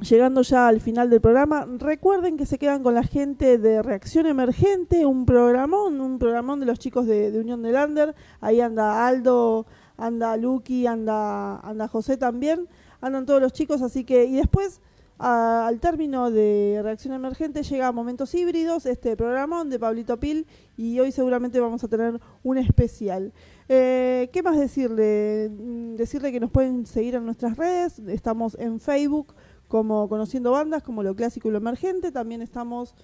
llegando 0.00 0.42
ya 0.42 0.68
al 0.68 0.80
final 0.80 1.10
del 1.10 1.20
programa, 1.20 1.66
recuerden 1.78 2.36
que 2.36 2.46
se 2.46 2.58
quedan 2.58 2.82
con 2.82 2.94
la 2.94 3.04
gente 3.04 3.58
de 3.58 3.82
Reacción 3.82 4.26
Emergente, 4.26 5.06
un 5.06 5.24
programón, 5.24 6.00
un 6.00 6.18
programón 6.18 6.60
de 6.60 6.66
los 6.66 6.78
chicos 6.78 7.06
de, 7.06 7.38
Unión 7.38 7.62
de 7.62 7.72
Lander. 7.72 8.14
Ahí 8.40 8.60
anda 8.60 9.06
Aldo, 9.06 9.66
anda 9.96 10.36
Lucky, 10.36 10.86
anda, 10.86 11.58
anda 11.60 11.88
José 11.88 12.16
también, 12.16 12.68
andan 13.00 13.26
todos 13.26 13.40
los 13.40 13.52
chicos, 13.52 13.82
así 13.82 14.04
que, 14.04 14.24
y 14.24 14.34
después, 14.34 14.80
al 15.18 15.78
término 15.78 16.30
de 16.30 16.80
Reacción 16.82 17.14
Emergente, 17.14 17.62
llega 17.62 17.92
Momentos 17.92 18.34
Híbridos, 18.34 18.86
este 18.86 19.16
programón 19.16 19.70
de 19.70 19.78
Pablito 19.78 20.18
Pil, 20.18 20.46
y 20.76 20.98
hoy 20.98 21.12
seguramente 21.12 21.60
vamos 21.60 21.84
a 21.84 21.88
tener 21.88 22.20
un 22.42 22.58
especial. 22.58 23.32
Eh, 23.68 24.28
¿Qué 24.32 24.42
más 24.42 24.58
decirle? 24.58 25.50
Decirle 25.96 26.32
que 26.32 26.40
nos 26.40 26.50
pueden 26.50 26.84
seguir 26.84 27.14
en 27.14 27.24
nuestras 27.24 27.56
redes, 27.56 28.00
estamos 28.08 28.56
en 28.58 28.80
Facebook, 28.80 29.34
como 29.74 30.08
Conociendo 30.08 30.52
Bandas, 30.52 30.84
como 30.84 31.02
lo 31.02 31.16
clásico 31.16 31.48
y 31.48 31.50
lo 31.50 31.58
emergente. 31.58 32.12
También 32.12 32.42
estamos 32.42 32.94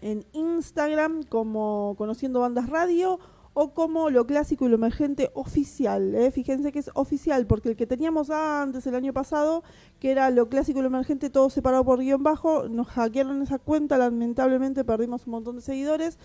en 0.00 0.24
Instagram 0.32 1.24
como 1.24 1.96
Conociendo 1.98 2.38
Bandas 2.38 2.68
Radio 2.68 3.18
o 3.52 3.74
como 3.74 4.10
lo 4.10 4.28
clásico 4.28 4.66
y 4.66 4.68
lo 4.68 4.76
emergente 4.76 5.32
oficial. 5.34 6.14
¿eh? 6.14 6.30
Fíjense 6.30 6.70
que 6.70 6.78
es 6.78 6.92
oficial, 6.94 7.48
porque 7.48 7.70
el 7.70 7.74
que 7.74 7.84
teníamos 7.84 8.30
antes, 8.30 8.86
el 8.86 8.94
año 8.94 9.12
pasado, 9.12 9.64
que 9.98 10.12
era 10.12 10.30
lo 10.30 10.48
clásico 10.48 10.78
y 10.78 10.82
lo 10.82 10.86
emergente, 10.86 11.30
todo 11.30 11.50
separado 11.50 11.84
por 11.84 11.98
guion 11.98 12.22
bajo, 12.22 12.68
nos 12.68 12.86
hackearon 12.86 13.42
esa 13.42 13.58
cuenta, 13.58 13.98
lamentablemente 13.98 14.84
perdimos 14.84 15.26
un 15.26 15.32
montón 15.32 15.56
de 15.56 15.62
seguidores, 15.62 16.16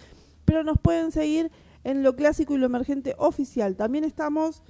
pero 0.46 0.64
nos 0.64 0.78
pueden 0.78 1.12
seguir 1.12 1.52
en 1.84 2.04
lo 2.04 2.16
clásico 2.16 2.54
y 2.54 2.58
lo 2.58 2.68
emergente 2.68 3.16
oficial. 3.18 3.76
También 3.76 4.04
estamos 4.04 4.62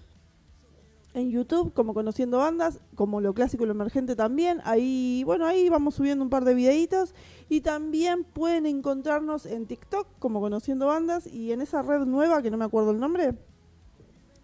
en 1.14 1.30
YouTube, 1.30 1.74
como 1.74 1.94
Conociendo 1.94 2.38
Bandas, 2.38 2.80
como 2.96 3.22
lo 3.22 3.34
clásico 3.34 3.64
y 3.64 3.68
lo 3.68 3.74
emergente 3.74 4.16
también. 4.16 4.62
Ahí, 4.64 5.24
bueno, 5.26 5.46
ahí 5.46 5.70
vamos 5.70 5.96
subiendo 5.96 6.24
un 6.24 6.30
par 6.30 6.46
de 6.46 6.54
videitos. 6.54 7.14
Y 7.50 7.62
también 7.62 8.24
pueden 8.24 8.66
encontrarnos 8.66 9.46
en 9.46 9.66
TikTok, 9.66 10.08
como 10.20 10.40
Conociendo 10.40 10.88
Bandas, 10.88 11.28
y 11.28 11.52
en 11.52 11.62
esa 11.62 11.82
red 11.82 12.06
nueva, 12.06 12.42
que 12.42 12.52
no 12.52 12.58
me 12.58 12.66
acuerdo 12.66 12.92
el 12.92 13.00
nombre, 13.00 13.36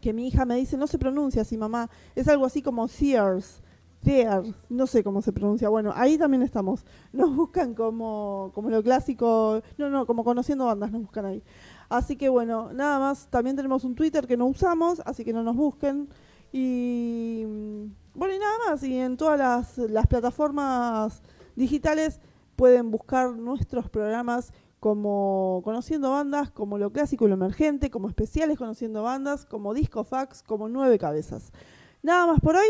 que 0.02 0.14
mi 0.14 0.28
hija 0.28 0.46
me 0.46 0.56
dice, 0.56 0.78
no 0.78 0.88
se 0.88 1.00
pronuncia 1.00 1.42
así, 1.42 1.58
mamá. 1.58 1.90
Es 2.16 2.28
algo 2.28 2.46
así 2.46 2.62
como 2.62 2.88
Sears. 2.88 3.62
Sears, 4.04 4.54
no 4.70 4.88
sé 4.88 5.04
cómo 5.04 5.22
se 5.22 5.34
pronuncia. 5.34 5.70
Bueno, 5.70 5.92
ahí 5.96 6.18
también 6.18 6.44
estamos. 6.44 6.86
Nos 7.14 7.36
buscan 7.36 7.74
como, 7.74 8.52
como 8.54 8.70
lo 8.70 8.84
clásico, 8.84 9.62
no, 9.78 9.90
no, 9.90 10.06
como 10.06 10.24
Conociendo 10.24 10.66
Bandas, 10.66 10.92
nos 10.92 11.02
buscan 11.02 11.26
ahí. 11.26 11.44
Así 11.90 12.16
que 12.16 12.30
bueno, 12.30 12.72
nada 12.74 13.00
más. 13.00 13.28
También 13.30 13.56
tenemos 13.56 13.84
un 13.84 13.96
Twitter 13.96 14.28
que 14.28 14.38
no 14.38 14.46
usamos, 14.46 15.02
así 15.06 15.24
que 15.24 15.34
no 15.34 15.44
nos 15.44 15.56
busquen. 15.56 16.10
Y 16.52 17.46
bueno, 18.14 18.34
y 18.34 18.40
nada 18.40 18.58
más. 18.68 18.84
Y 18.84 18.98
en 18.98 19.18
todas 19.18 19.38
las, 19.38 19.78
las, 19.78 20.08
plataformas 20.08 21.22
digitales 21.56 22.20
pueden 22.56 22.92
buscar 22.92 23.34
nuestros 23.34 23.90
programas 23.90 24.52
como 24.80 25.62
Conociendo 25.64 26.12
Bandas, 26.12 26.52
como 26.52 26.78
Lo 26.78 26.92
Clásico 26.92 27.26
y 27.26 27.30
Lo 27.30 27.36
Emergente, 27.36 27.90
como 27.90 28.08
especiales 28.08 28.58
Conociendo 28.58 29.04
Bandas, 29.04 29.46
como 29.46 29.74
Disco 29.74 30.04
Fax, 30.04 30.44
como 30.44 30.70
Nueve 30.70 30.98
Cabezas. 30.98 31.52
Nada 32.02 32.26
más 32.28 32.40
por 32.40 32.56
hoy. 32.56 32.68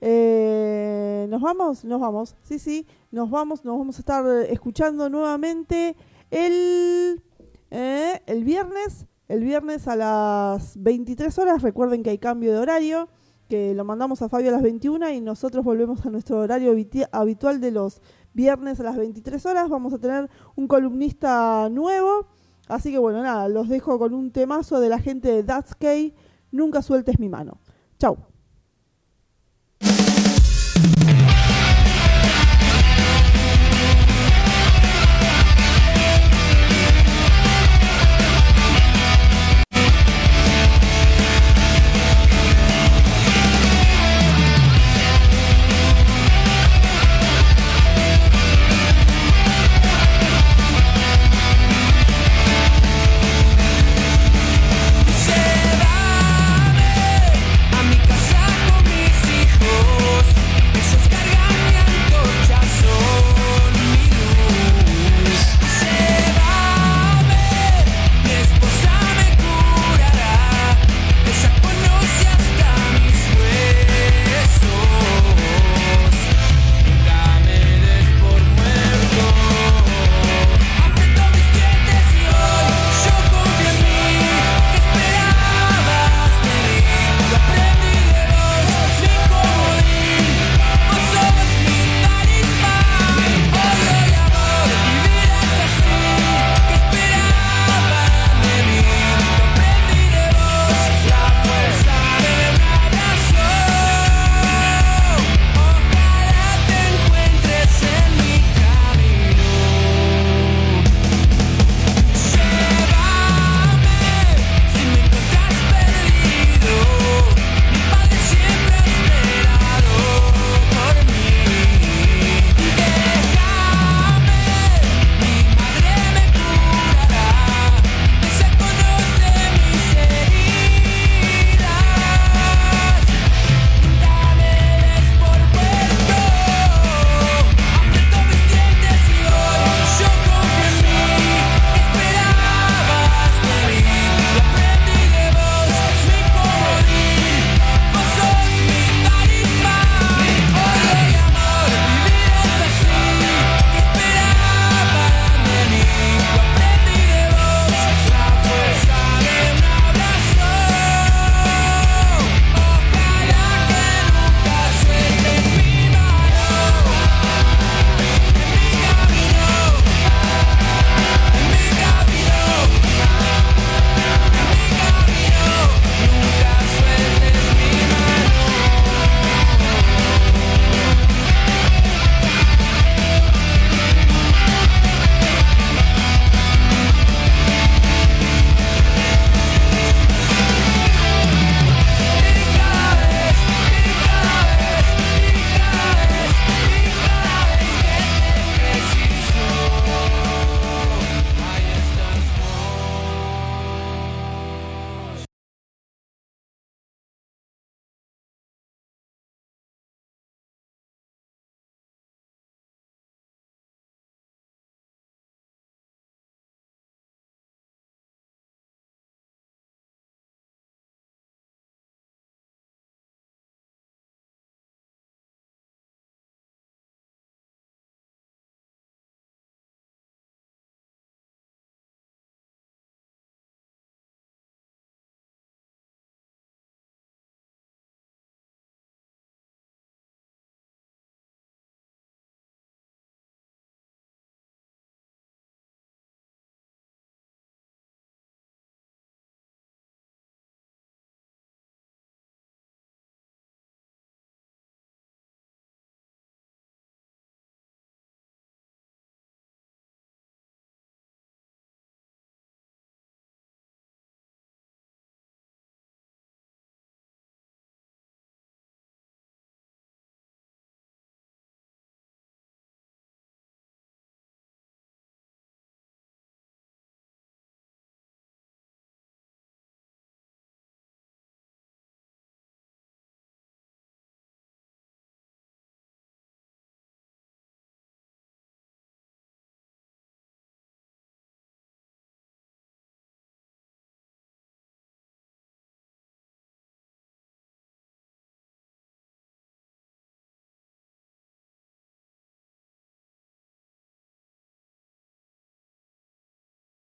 Eh, 0.00 1.26
nos 1.30 1.40
vamos, 1.40 1.84
nos 1.84 2.00
vamos. 2.00 2.36
Sí, 2.42 2.58
sí, 2.58 2.86
nos 3.10 3.30
vamos. 3.30 3.64
Nos 3.64 3.78
vamos 3.78 3.96
a 3.96 4.00
estar 4.00 4.26
escuchando 4.48 5.08
nuevamente 5.08 5.96
el, 6.30 7.22
eh, 7.70 8.22
el 8.26 8.44
viernes 8.44 9.06
el 9.28 9.42
viernes 9.42 9.88
a 9.88 9.96
las 9.96 10.80
23 10.82 11.38
horas. 11.38 11.62
Recuerden 11.62 12.02
que 12.02 12.10
hay 12.10 12.18
cambio 12.18 12.52
de 12.52 12.58
horario, 12.58 13.08
que 13.48 13.74
lo 13.74 13.84
mandamos 13.84 14.22
a 14.22 14.28
Fabio 14.28 14.48
a 14.50 14.52
las 14.52 14.62
21 14.62 15.10
y 15.10 15.20
nosotros 15.20 15.64
volvemos 15.64 16.04
a 16.06 16.10
nuestro 16.10 16.40
horario 16.40 16.74
habitual 17.12 17.60
de 17.60 17.70
los 17.70 18.00
viernes 18.34 18.80
a 18.80 18.84
las 18.84 18.96
23 18.96 19.44
horas. 19.46 19.68
Vamos 19.68 19.92
a 19.94 19.98
tener 19.98 20.28
un 20.54 20.68
columnista 20.68 21.68
nuevo. 21.70 22.26
Así 22.68 22.90
que 22.90 22.98
bueno, 22.98 23.22
nada, 23.22 23.48
los 23.48 23.68
dejo 23.68 23.98
con 23.98 24.14
un 24.14 24.32
temazo 24.32 24.80
de 24.80 24.88
la 24.88 24.98
gente 24.98 25.30
de 25.30 25.44
That's 25.44 25.76
Nunca 26.50 26.82
sueltes 26.82 27.18
mi 27.18 27.28
mano. 27.28 27.58
Chau. 27.98 28.16